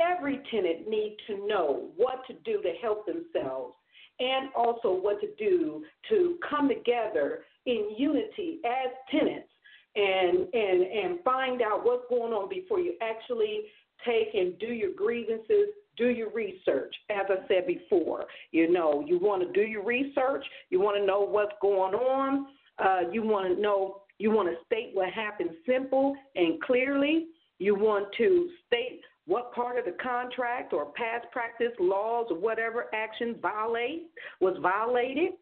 every 0.00 0.40
tenant 0.50 0.88
needs 0.88 1.16
to 1.28 1.46
know 1.46 1.90
what 1.96 2.26
to 2.26 2.34
do 2.44 2.60
to 2.62 2.72
help 2.82 3.06
themselves 3.06 3.74
and 4.20 4.48
also 4.56 4.92
what 4.92 5.20
to 5.20 5.28
do 5.38 5.84
to 6.08 6.38
come 6.48 6.68
together 6.68 7.44
in 7.66 7.90
unity 7.96 8.60
as 8.64 8.90
tenants 9.10 9.48
and 9.96 10.48
and 10.52 10.82
and 10.82 11.20
find 11.24 11.62
out 11.62 11.84
what's 11.84 12.04
going 12.08 12.32
on 12.32 12.48
before 12.48 12.80
you 12.80 12.94
actually 13.00 13.62
take 14.04 14.34
and 14.34 14.58
do 14.58 14.66
your 14.66 14.92
grievances 14.94 15.68
do 15.96 16.10
your 16.10 16.30
research. 16.30 16.94
As 17.10 17.26
i 17.28 17.46
said 17.48 17.66
before 17.66 18.24
you 18.52 18.70
know 18.70 19.04
you 19.06 19.18
want 19.18 19.42
to 19.42 19.52
do 19.52 19.66
your 19.66 19.84
research 19.84 20.44
you 20.70 20.80
want 20.80 20.96
to 20.96 21.04
know 21.04 21.20
what's 21.20 21.54
going 21.60 21.94
on 21.94 22.46
uh, 22.78 23.10
you 23.12 23.22
want 23.22 23.54
to 23.54 23.60
know 23.60 24.02
you 24.18 24.30
want 24.30 24.48
to 24.48 24.54
state 24.66 24.90
what 24.94 25.10
happened 25.12 25.50
simple 25.66 26.16
and 26.34 26.60
clearly 26.62 27.26
you 27.58 27.74
want 27.74 28.06
to 28.16 28.48
state 28.66 29.00
what 29.28 29.52
part 29.52 29.78
of 29.78 29.84
the 29.84 29.94
contract 30.02 30.72
or 30.72 30.86
past 30.86 31.26
practice, 31.30 31.72
laws, 31.78 32.26
or 32.30 32.38
whatever 32.38 32.86
action 32.94 33.36
violate 33.40 34.08
was 34.40 34.56
violated. 34.62 35.32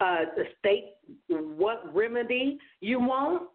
Uh, 0.00 0.26
state 0.60 0.92
what 1.28 1.82
remedy 1.92 2.56
you 2.80 3.00
want 3.00 3.48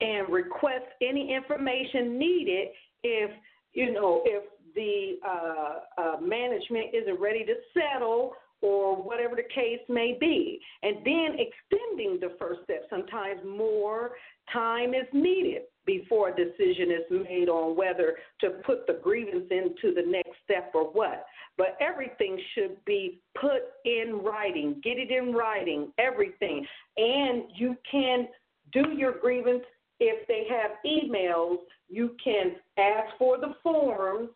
and 0.00 0.28
request 0.28 0.84
any 1.02 1.34
information 1.34 2.16
needed 2.16 2.68
if 3.02 3.30
you 3.72 3.92
know 3.92 4.22
if 4.24 4.44
the 4.76 5.18
uh, 5.26 6.00
uh, 6.00 6.20
management 6.20 6.94
isn't 6.94 7.18
ready 7.18 7.44
to 7.44 7.54
settle 7.74 8.34
or 8.60 8.94
whatever 8.94 9.34
the 9.34 9.54
case 9.54 9.80
may 9.88 10.16
be. 10.20 10.60
And 10.82 10.98
then 11.04 11.38
extending 11.38 12.20
the 12.20 12.36
first 12.38 12.60
step. 12.64 12.86
Sometimes 12.90 13.40
more 13.44 14.12
time 14.52 14.90
is 14.90 15.06
needed 15.12 15.62
before 15.98 16.28
a 16.28 16.36
decision 16.36 16.90
is 16.90 17.24
made 17.28 17.48
on 17.48 17.76
whether 17.76 18.16
to 18.40 18.50
put 18.64 18.86
the 18.86 19.00
grievance 19.02 19.46
into 19.50 19.92
the 19.94 20.02
next 20.06 20.30
step 20.44 20.70
or 20.74 20.84
what. 20.84 21.24
But 21.58 21.76
everything 21.80 22.40
should 22.54 22.82
be 22.84 23.20
put 23.40 23.62
in 23.84 24.20
writing, 24.22 24.80
get 24.84 24.98
it 24.98 25.10
in 25.10 25.32
writing, 25.32 25.92
everything. 25.98 26.64
And 26.96 27.44
you 27.56 27.76
can 27.90 28.28
do 28.72 28.92
your 28.96 29.18
grievance 29.18 29.64
if 29.98 30.26
they 30.28 30.46
have 30.48 30.70
emails, 30.86 31.58
you 31.88 32.16
can 32.22 32.52
ask 32.78 33.18
for 33.18 33.36
the 33.36 33.54
forms, 33.62 34.30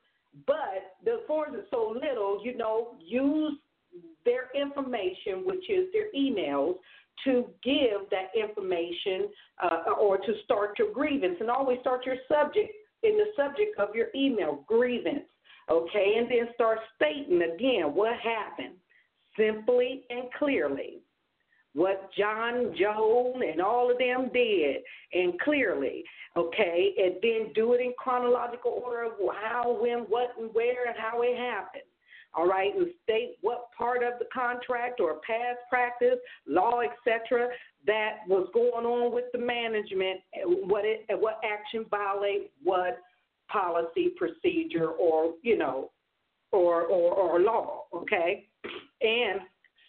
but 0.46 0.96
the 1.04 1.22
forms 1.26 1.54
are 1.54 1.64
so 1.70 1.94
little, 1.94 2.40
you 2.44 2.56
know, 2.56 2.96
use 3.00 3.56
their 4.24 4.48
information, 4.60 5.44
which 5.46 5.70
is 5.70 5.86
their 5.92 6.12
emails, 6.14 6.74
to 7.24 7.46
give 7.62 8.10
that 8.10 8.30
information 8.38 9.28
uh, 9.62 9.92
or 10.00 10.18
to 10.18 10.32
start 10.44 10.78
your 10.78 10.92
grievance. 10.92 11.36
And 11.40 11.50
always 11.50 11.80
start 11.80 12.04
your 12.06 12.16
subject 12.28 12.70
in 13.02 13.16
the 13.16 13.26
subject 13.36 13.78
of 13.78 13.94
your 13.94 14.08
email, 14.14 14.64
grievance. 14.66 15.24
Okay, 15.70 16.14
and 16.18 16.28
then 16.30 16.52
start 16.54 16.78
stating 16.96 17.40
again 17.40 17.94
what 17.94 18.12
happened 18.18 18.74
simply 19.38 20.04
and 20.10 20.24
clearly. 20.38 20.98
What 21.72 22.10
John, 22.16 22.74
Joan, 22.78 23.42
and 23.42 23.60
all 23.60 23.90
of 23.90 23.98
them 23.98 24.30
did, 24.32 24.76
and 25.12 25.40
clearly, 25.40 26.04
okay, 26.36 26.94
and 26.98 27.14
then 27.20 27.52
do 27.52 27.72
it 27.72 27.80
in 27.80 27.94
chronological 27.98 28.80
order 28.84 29.06
of 29.06 29.12
how, 29.42 29.76
when, 29.80 30.00
what, 30.00 30.34
and 30.38 30.54
where, 30.54 30.86
and 30.86 30.96
how 30.96 31.22
it 31.22 31.36
happened 31.36 31.82
all 32.36 32.46
right, 32.48 32.74
and 32.74 32.88
state 33.02 33.36
what 33.40 33.68
part 33.76 34.02
of 34.02 34.18
the 34.18 34.26
contract 34.32 35.00
or 35.00 35.20
past 35.26 35.58
practice, 35.68 36.18
law, 36.46 36.80
etc., 36.80 37.48
that 37.86 38.18
was 38.28 38.48
going 38.52 38.86
on 38.86 39.14
with 39.14 39.24
the 39.32 39.38
management, 39.38 40.20
what 40.66 40.84
it, 40.84 41.04
what 41.10 41.40
action 41.44 41.84
violate 41.90 42.50
what 42.62 42.98
policy, 43.48 44.12
procedure, 44.16 44.88
or 44.88 45.34
you 45.42 45.56
know, 45.56 45.90
or 46.50 46.82
or, 46.82 47.14
or 47.14 47.40
law, 47.40 47.84
okay, 47.94 48.46
and 49.00 49.40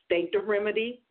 state 0.06 0.32
the 0.32 0.39
remedy 0.39 1.02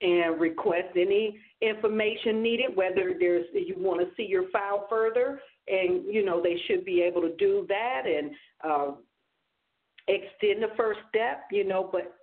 and 0.00 0.40
request 0.40 0.88
any 0.96 1.38
information 1.62 2.42
needed, 2.42 2.74
whether 2.74 3.14
there's 3.18 3.46
you 3.54 3.74
want 3.78 4.00
to 4.00 4.14
see 4.16 4.24
your 4.24 4.50
file 4.50 4.86
further, 4.90 5.40
and 5.68 6.04
you 6.06 6.24
know 6.24 6.42
they 6.42 6.60
should 6.66 6.84
be 6.84 7.00
able 7.00 7.22
to 7.22 7.34
do 7.36 7.64
that 7.68 8.02
and 8.06 8.30
uh, 8.62 8.90
extend 10.08 10.62
the 10.62 10.74
first 10.76 11.00
step, 11.08 11.44
you 11.50 11.64
know. 11.64 11.88
But 11.90 12.14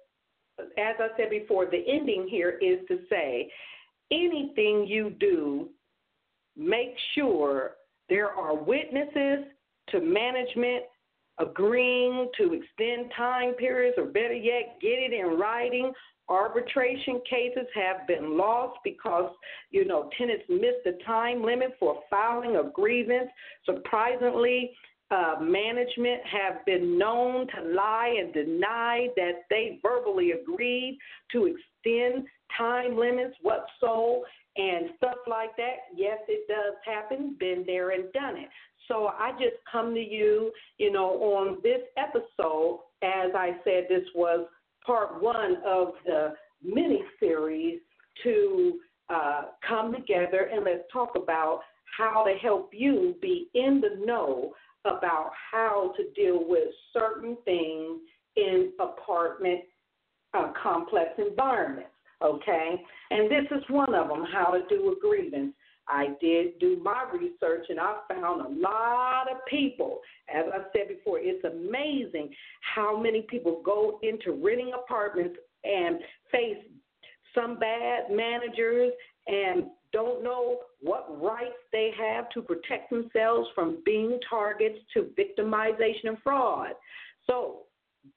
as 0.78 0.96
I 1.00 1.08
said 1.18 1.30
before, 1.30 1.66
the 1.66 1.84
ending 1.88 2.28
here 2.30 2.60
is 2.62 2.80
to 2.88 3.00
say 3.10 3.52
anything 4.12 4.86
you 4.88 5.12
do, 5.20 5.70
make 6.58 6.94
sure 7.16 7.72
there 8.10 8.30
are 8.30 8.56
witnesses 8.56 9.46
to 9.90 10.02
management 10.02 10.84
agreeing 11.40 12.30
to 12.38 12.54
extend 12.54 13.12
time 13.18 13.54
periods, 13.54 13.98
or 13.98 14.06
better 14.06 14.34
yet, 14.34 14.78
get 14.82 15.00
it 15.00 15.14
in 15.14 15.40
writing. 15.40 15.92
Arbitration 16.30 17.22
cases 17.30 17.66
have 17.74 18.08
been 18.08 18.38
lost 18.38 18.78
because, 18.84 19.32
you 19.72 19.86
know, 19.86 20.10
tenants 20.18 20.44
missed 20.50 20.84
the 20.86 20.98
time 21.06 21.44
limit 21.44 21.76
for 21.80 22.00
filing 22.10 22.58
a 22.58 22.70
grievance. 22.70 23.30
Surprisingly, 23.66 24.72
uh, 25.12 25.36
management 25.42 26.22
have 26.26 26.66
been 26.66 26.98
known 26.98 27.46
to 27.48 27.62
lie 27.74 28.16
and 28.18 28.34
deny 28.34 29.08
that 29.18 29.44
they 29.50 29.80
verbally 29.82 30.32
agreed 30.32 30.98
to 31.32 31.48
extend 31.48 32.26
time 32.58 32.98
limits, 32.98 33.36
what 33.42 33.66
so, 33.80 34.24
and 34.56 34.90
stuff 34.98 35.18
like 35.28 35.56
that. 35.58 35.88
Yes, 35.96 36.18
it 36.28 36.48
does 36.48 36.76
happen. 36.86 37.36
Been 37.40 37.64
there 37.66 37.92
and 37.92 38.12
done 38.14 38.38
it. 38.38 38.50
So 38.88 39.08
I 39.08 39.32
just 39.34 39.56
come 39.72 39.94
to 39.94 40.00
you, 40.00 40.52
you 40.78 40.92
know, 40.92 41.10
on 41.22 41.58
this 41.62 41.82
episode. 41.98 42.80
As 43.04 43.32
I 43.36 43.58
said, 43.64 43.86
this 43.90 44.08
was 44.16 44.48
part 44.86 45.22
one 45.22 45.58
of 45.66 45.94
the 46.06 46.34
mini 46.64 47.02
series 47.20 47.80
to 48.24 48.80
uh, 49.10 49.44
come 49.68 49.94
together 49.94 50.50
and 50.54 50.64
let's 50.64 50.84
talk 50.92 51.12
about 51.16 51.62
how 51.98 52.24
to 52.24 52.34
help 52.38 52.70
you 52.74 53.16
be 53.22 53.50
in 53.54 53.82
the 53.82 54.06
know 54.06 54.54
about 54.86 55.32
how 55.52 55.94
to 55.98 56.04
deal 56.20 56.44
with 56.48 56.70
certain 56.94 57.38
things 57.46 58.00
in 58.36 58.72
apartment 58.80 59.62
uh, 60.34 60.52
complex 60.62 61.10
environments. 61.18 61.90
Okay, 62.24 62.76
and 63.10 63.32
this 63.32 63.46
is 63.52 63.64
one 63.70 63.94
of 63.94 64.08
them: 64.08 64.26
how 64.32 64.52
to 64.52 64.62
do 64.70 64.96
a 64.96 65.00
grievance. 65.02 65.54
I 65.88 66.10
did 66.22 66.60
do 66.60 66.80
my 66.84 67.06
research 67.12 67.66
and 67.70 67.80
I 67.80 67.98
found 68.08 68.42
a 68.42 68.62
lot 68.62 69.24
of 69.30 69.38
people. 69.50 70.00
As 70.34 70.46
I 70.54 70.60
said 70.72 70.88
before, 70.88 71.20
it's 71.20 71.44
amazing 71.44 72.30
how 72.76 72.98
many 72.98 73.24
people 73.24 73.62
go 73.66 74.00
into 74.04 74.32
renting 74.32 74.72
apartments 74.74 75.38
and 75.64 76.00
face 76.32 76.64
some 77.36 77.60
bad 77.60 78.12
managers 78.12 78.92
and 79.28 79.66
don't 79.94 80.24
know 80.24 80.60
what 80.82 81.22
rights 81.22 81.54
they 81.72 81.92
have 81.98 82.30
to 82.32 82.42
protect 82.42 82.90
themselves 82.90 83.50
from 83.54 83.82
being 83.86 84.20
targets 84.30 84.80
to 84.94 85.10
victimization 85.18 86.10
and 86.10 86.18
fraud. 86.24 86.72
So, 87.28 87.64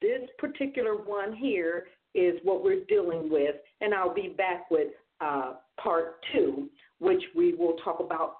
this 0.00 0.22
particular 0.38 0.96
one 0.96 1.34
here 1.34 1.86
is 2.14 2.34
what 2.42 2.64
we're 2.64 2.84
dealing 2.88 3.28
with, 3.30 3.56
and 3.80 3.92
I'll 3.92 4.14
be 4.14 4.28
back 4.28 4.70
with 4.70 4.88
uh, 5.20 5.54
part 5.82 6.16
two, 6.32 6.68
which 7.00 7.22
we 7.34 7.54
will 7.54 7.74
talk 7.84 8.00
about 8.00 8.36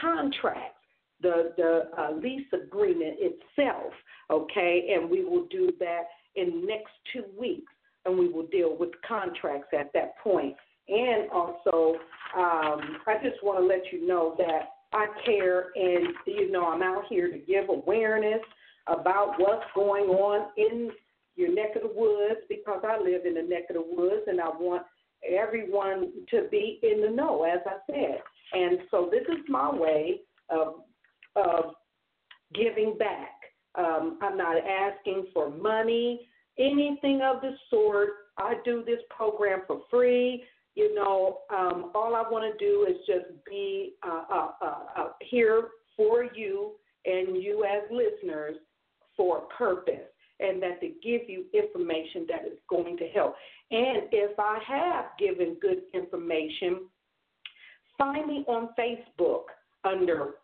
contracts, 0.00 0.78
the 1.20 1.52
the 1.56 1.90
uh, 1.98 2.12
lease 2.12 2.46
agreement 2.52 3.16
itself. 3.18 3.92
Okay, 4.30 4.94
and 4.94 5.10
we 5.10 5.24
will 5.24 5.46
do 5.50 5.70
that 5.78 6.04
in 6.36 6.66
next 6.66 6.92
two 7.12 7.24
weeks, 7.38 7.72
and 8.04 8.18
we 8.18 8.28
will 8.28 8.46
deal 8.46 8.76
with 8.78 8.90
contracts 9.06 9.68
at 9.78 9.92
that 9.92 10.16
point. 10.22 10.54
And 10.88 11.30
also, 11.30 11.96
um, 12.36 12.98
I 13.06 13.14
just 13.22 13.42
want 13.42 13.58
to 13.58 13.66
let 13.66 13.92
you 13.92 14.06
know 14.06 14.34
that 14.38 14.70
I 14.92 15.06
care, 15.24 15.66
and 15.74 16.08
you 16.26 16.50
know, 16.50 16.66
I'm 16.66 16.82
out 16.82 17.04
here 17.08 17.30
to 17.30 17.38
give 17.38 17.68
awareness 17.68 18.40
about 18.86 19.34
what's 19.38 19.64
going 19.74 20.04
on 20.04 20.48
in 20.56 20.90
your 21.36 21.54
neck 21.54 21.76
of 21.76 21.82
the 21.82 21.92
woods 21.94 22.40
because 22.48 22.82
I 22.84 22.98
live 22.98 23.26
in 23.26 23.34
the 23.34 23.42
neck 23.42 23.64
of 23.70 23.76
the 23.76 23.84
woods, 23.86 24.22
and 24.26 24.40
I 24.40 24.48
want 24.48 24.82
everyone 25.26 26.12
to 26.30 26.48
be 26.50 26.80
in 26.82 27.02
the 27.02 27.10
know, 27.10 27.44
as 27.44 27.60
I 27.66 27.76
said. 27.90 28.20
And 28.52 28.78
so 28.90 29.08
this 29.10 29.22
is 29.28 29.44
my 29.48 29.70
way 29.74 30.20
of 30.50 30.82
of 31.36 31.74
giving 32.54 32.96
back. 32.98 33.34
Um, 33.74 34.18
I'm 34.22 34.36
not 34.36 34.56
asking 34.56 35.26
for 35.32 35.50
money, 35.50 36.28
anything 36.58 37.20
of 37.22 37.42
the 37.42 37.54
sort. 37.70 38.08
I 38.38 38.54
do 38.64 38.82
this 38.84 39.00
program 39.14 39.62
for 39.66 39.82
free. 39.90 40.44
You 40.78 40.94
know, 40.94 41.38
um, 41.50 41.90
all 41.92 42.14
I 42.14 42.22
want 42.30 42.56
to 42.56 42.64
do 42.64 42.86
is 42.88 42.98
just 43.04 43.44
be 43.44 43.94
uh, 44.06 44.22
uh, 44.32 44.50
uh, 44.62 44.74
uh, 44.96 45.08
here 45.28 45.70
for 45.96 46.26
you 46.32 46.74
and 47.04 47.42
you 47.42 47.64
as 47.64 47.82
listeners 47.90 48.54
for 49.16 49.38
a 49.38 49.46
purpose 49.48 50.06
and 50.38 50.62
that 50.62 50.80
to 50.80 50.86
give 51.02 51.22
you 51.28 51.46
information 51.52 52.26
that 52.28 52.46
is 52.46 52.60
going 52.70 52.96
to 52.96 53.08
help. 53.08 53.34
And 53.72 54.04
if 54.12 54.38
I 54.38 54.58
have 54.68 55.06
given 55.18 55.56
good 55.60 55.78
information, 55.94 56.86
find 57.98 58.28
me 58.28 58.44
on 58.46 58.68
Facebook 58.78 59.46
under 59.82 60.34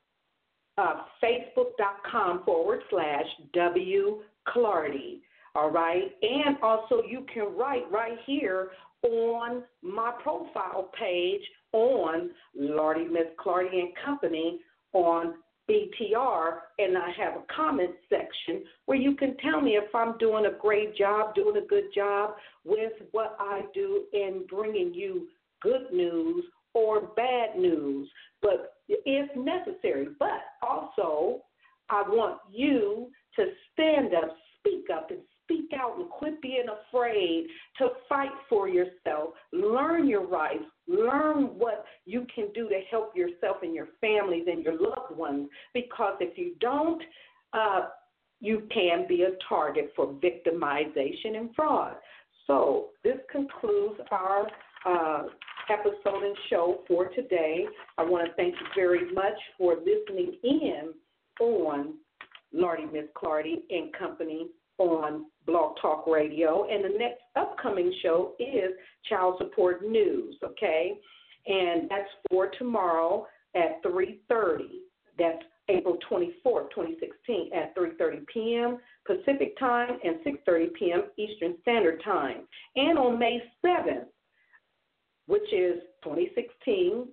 uh, 0.78 1.03
facebook.com 1.22 2.43
forward 2.45 2.80
slash 2.91 3.26
W 3.53 4.22
Clardy. 4.49 5.20
All 5.55 5.70
right. 5.70 6.11
And 6.22 6.57
also, 6.61 7.03
you 7.09 7.24
can 7.32 7.57
write 7.57 7.85
right 7.93 8.18
here 8.26 8.70
on 9.05 9.65
my 9.83 10.13
profile 10.23 10.91
page 10.99 11.43
on 11.73 12.31
Lardy 12.57 13.05
Miss 13.05 13.27
Clardy 13.45 13.81
and 13.81 13.93
Company 14.05 14.61
on 14.93 15.35
BTR, 15.69 16.59
and 16.79 16.97
I 16.97 17.11
have 17.17 17.35
a 17.35 17.55
comment 17.55 17.93
section 18.11 18.65
where 18.87 18.99
you 18.99 19.17
can 19.17 19.37
tell 19.39 19.61
me 19.61 19.73
if 19.73 19.95
I'm 19.95 20.19
doing 20.19 20.47
a 20.47 20.59
great 20.61 20.97
job, 20.97 21.35
doing 21.35 21.57
a 21.57 21.67
good 21.67 21.85
job 21.95 22.35
with 22.65 22.93
what 23.13 23.37
I 23.41 23.63
do 23.73 24.05
in 24.13 24.45
bringing 24.49 24.93
you 24.93 25.29
good 25.63 25.93
news 25.93 26.45
or 26.75 27.09
bad 27.17 27.57
news, 27.57 28.09
but 28.43 28.75
if 28.89 29.31
necessary. 29.37 30.09
But 30.19 30.43
also, 30.63 31.43
I 31.89 32.03
want 32.07 32.41
you 32.53 33.09
to 33.37 33.45
stand 33.73 34.15
up, 34.15 34.37
speak 34.59 34.87
up, 34.95 35.11
and 35.11 35.21
speak 35.45 35.70
out 35.78 35.99
and 35.99 36.09
quit 36.11 36.40
being 36.42 36.66
afraid 36.88 37.47
to 37.78 37.88
fight 38.09 38.30
for 38.49 38.68
yourself. 38.68 39.30
Learn 39.53 40.09
your 40.09 40.26
rights. 40.26 40.64
Learn 40.88 41.59
what 41.59 41.84
you 42.05 42.26
can 42.34 42.49
do 42.55 42.68
to 42.68 42.80
help 42.90 43.16
yourself 43.16 43.59
and 43.62 43.74
your 43.74 43.88
families 44.01 44.45
and 44.47 44.64
your 44.64 44.74
loved 44.74 45.16
ones. 45.16 45.49
Because 45.72 46.14
if 46.20 46.36
you 46.36 46.55
don't, 46.61 47.03
uh, 47.53 47.88
you 48.40 48.66
can 48.72 49.07
be 49.09 49.22
a 49.22 49.30
target 49.49 49.92
for 49.97 50.14
victimization 50.14 51.36
and 51.36 51.51
fraud. 51.55 51.95
So, 52.47 52.88
this 53.03 53.16
concludes 53.32 53.99
our 54.11 54.47
uh, 54.84 55.22
episode 55.70 56.22
and 56.22 56.36
show 56.51 56.80
for 56.86 57.09
today. 57.09 57.64
I 57.97 58.05
want 58.05 58.26
to 58.26 58.34
thank 58.34 58.55
you 58.55 58.66
very 58.74 59.12
much 59.14 59.32
for 59.57 59.76
listening 59.76 60.36
in 60.42 60.92
on 61.40 61.95
Lardy 62.53 62.86
Miss 62.92 63.05
Clardy 63.16 63.62
and 63.70 63.92
Company 63.95 64.49
on 64.78 65.26
Blog 65.47 65.76
Talk 65.80 66.07
Radio. 66.07 66.66
And 66.70 66.84
the 66.84 66.99
next 66.99 67.22
upcoming 67.36 67.92
show 68.03 68.32
is 68.38 68.72
Child 69.09 69.36
Support 69.38 69.86
News, 69.86 70.36
okay? 70.42 70.92
And 71.47 71.88
that's 71.90 72.09
for 72.30 72.51
tomorrow 72.59 73.26
at 73.55 73.82
3.30. 73.84 74.59
That's 75.18 75.42
April 75.68 75.97
24th, 76.11 76.70
2016 76.74 77.51
at 77.55 77.74
3.30 77.76 78.26
p.m. 78.32 78.78
Pacific 79.07 79.59
Time 79.59 79.99
and 80.05 80.16
6.30 80.26 80.74
p.m. 80.74 81.03
Eastern 81.16 81.55
Standard 81.62 82.03
Time. 82.05 82.42
And 82.76 82.99
on 82.99 83.18
May 83.18 83.42
7th, 83.64 84.07
which 85.26 85.53
is 85.53 85.80
2016, 86.03 87.07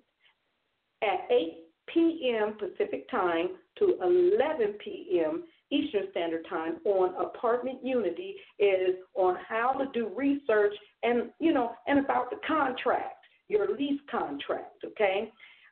at 1.01 1.31
8 1.31 1.53
p.m. 1.93 2.53
Pacific 2.59 3.09
Time 3.09 3.49
to 3.79 3.97
11 4.01 4.75
p.m. 4.83 5.43
Eastern 5.71 6.07
Standard 6.11 6.45
Time 6.49 6.77
on 6.85 7.15
Apartment 7.15 7.79
Unity 7.83 8.35
is 8.59 8.95
on 9.15 9.37
how 9.47 9.73
to 9.73 9.85
do 9.93 10.11
research 10.15 10.73
and 11.03 11.31
you 11.39 11.53
know 11.53 11.71
and 11.87 11.99
about 11.99 12.29
the 12.29 12.37
contract, 12.47 13.25
your 13.47 13.75
lease 13.77 14.01
contract. 14.09 14.83
Okay, 14.85 15.31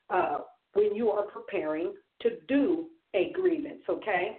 uh, 0.10 0.40
when 0.74 0.96
you 0.96 1.10
are 1.10 1.24
preparing 1.24 1.94
to 2.22 2.30
do 2.48 2.88
a 3.14 3.32
grievance. 3.34 3.82
Okay, 3.90 4.38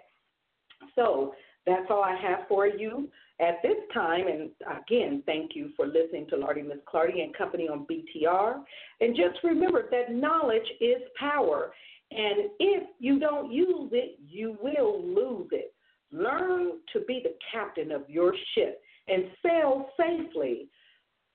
so 0.95 1.35
that's 1.67 1.87
all 1.91 2.03
I 2.03 2.17
have 2.17 2.49
for 2.49 2.67
you 2.67 3.09
at 3.41 3.63
this 3.63 3.77
time. 3.93 4.27
And 4.27 4.51
again, 4.67 5.23
thank 5.27 5.53
you 5.55 5.71
for 5.77 5.87
listening 5.87 6.27
to 6.31 6.37
Lardy 6.37 6.63
Miss 6.63 6.79
Clardy 6.93 7.23
and 7.23 7.37
Company 7.37 7.69
on 7.69 7.87
BTR. 7.87 8.63
And 9.01 9.17
just 9.17 9.43
remember 9.43 9.89
that 9.91 10.13
knowledge 10.13 10.67
is 10.81 11.03
power. 11.19 11.73
And 12.11 12.51
if 12.59 12.89
you 12.99 13.19
don't 13.19 13.53
use 13.53 13.91
it, 13.93 14.19
you 14.29 14.57
will 14.63 15.03
lose 15.03 15.49
it. 15.53 15.73
Learn 16.13 16.73
to 16.93 17.01
be 17.07 17.21
the 17.23 17.35
captain 17.53 17.93
of 17.93 18.09
your 18.09 18.35
ship 18.55 18.81
and 19.09 19.25
sail 19.45 19.89
safely. 19.99 20.69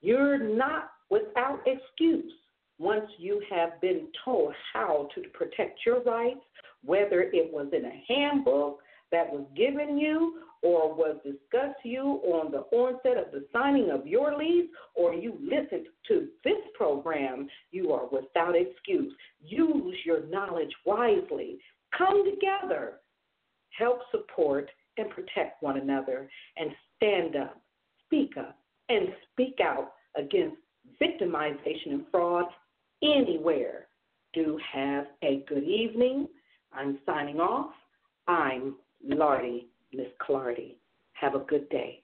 You're 0.02 0.38
not 0.38 0.90
without 1.08 1.60
excuse 1.66 2.32
once 2.78 3.06
you 3.18 3.42
have 3.50 3.80
been 3.80 4.08
told 4.24 4.52
how 4.72 5.08
to 5.14 5.22
protect 5.30 5.80
your 5.86 6.02
rights, 6.02 6.40
whether 6.84 7.22
it 7.22 7.50
was 7.50 7.68
in 7.72 7.86
a 7.86 8.04
handbook 8.06 8.80
that 9.12 9.30
was 9.30 9.46
given 9.56 9.96
you 9.96 10.40
or 10.66 10.92
was 10.92 11.16
discussed 11.22 11.80
to 11.80 11.88
you 11.88 12.20
on 12.24 12.50
the 12.50 12.64
onset 12.76 13.16
of 13.16 13.30
the 13.30 13.46
signing 13.52 13.88
of 13.92 14.04
your 14.04 14.36
lease 14.36 14.68
or 14.96 15.14
you 15.14 15.38
listened 15.40 15.86
to 16.08 16.26
this 16.42 16.58
program, 16.74 17.48
you 17.70 17.92
are 17.92 18.08
without 18.10 18.56
excuse. 18.56 19.12
Use 19.44 19.96
your 20.04 20.26
knowledge 20.26 20.72
wisely. 20.84 21.58
Come 21.96 22.24
together. 22.28 22.94
Help 23.78 24.00
support 24.10 24.68
and 24.96 25.08
protect 25.10 25.62
one 25.62 25.76
another 25.78 26.28
and 26.56 26.70
stand 26.96 27.36
up, 27.36 27.60
speak 28.04 28.36
up, 28.36 28.58
and 28.88 29.08
speak 29.32 29.58
out 29.62 29.92
against 30.16 30.56
victimization 31.00 31.92
and 31.92 32.06
fraud 32.10 32.46
anywhere. 33.04 33.86
Do 34.34 34.58
have 34.74 35.06
a 35.22 35.44
good 35.48 35.64
evening. 35.64 36.26
I'm 36.72 36.98
signing 37.06 37.38
off. 37.38 37.70
I'm 38.26 38.74
Lardy, 39.04 39.68
Miss 39.92 40.08
Clardy. 40.20 40.76
Have 41.14 41.34
a 41.34 41.40
good 41.40 41.68
day. 41.68 42.02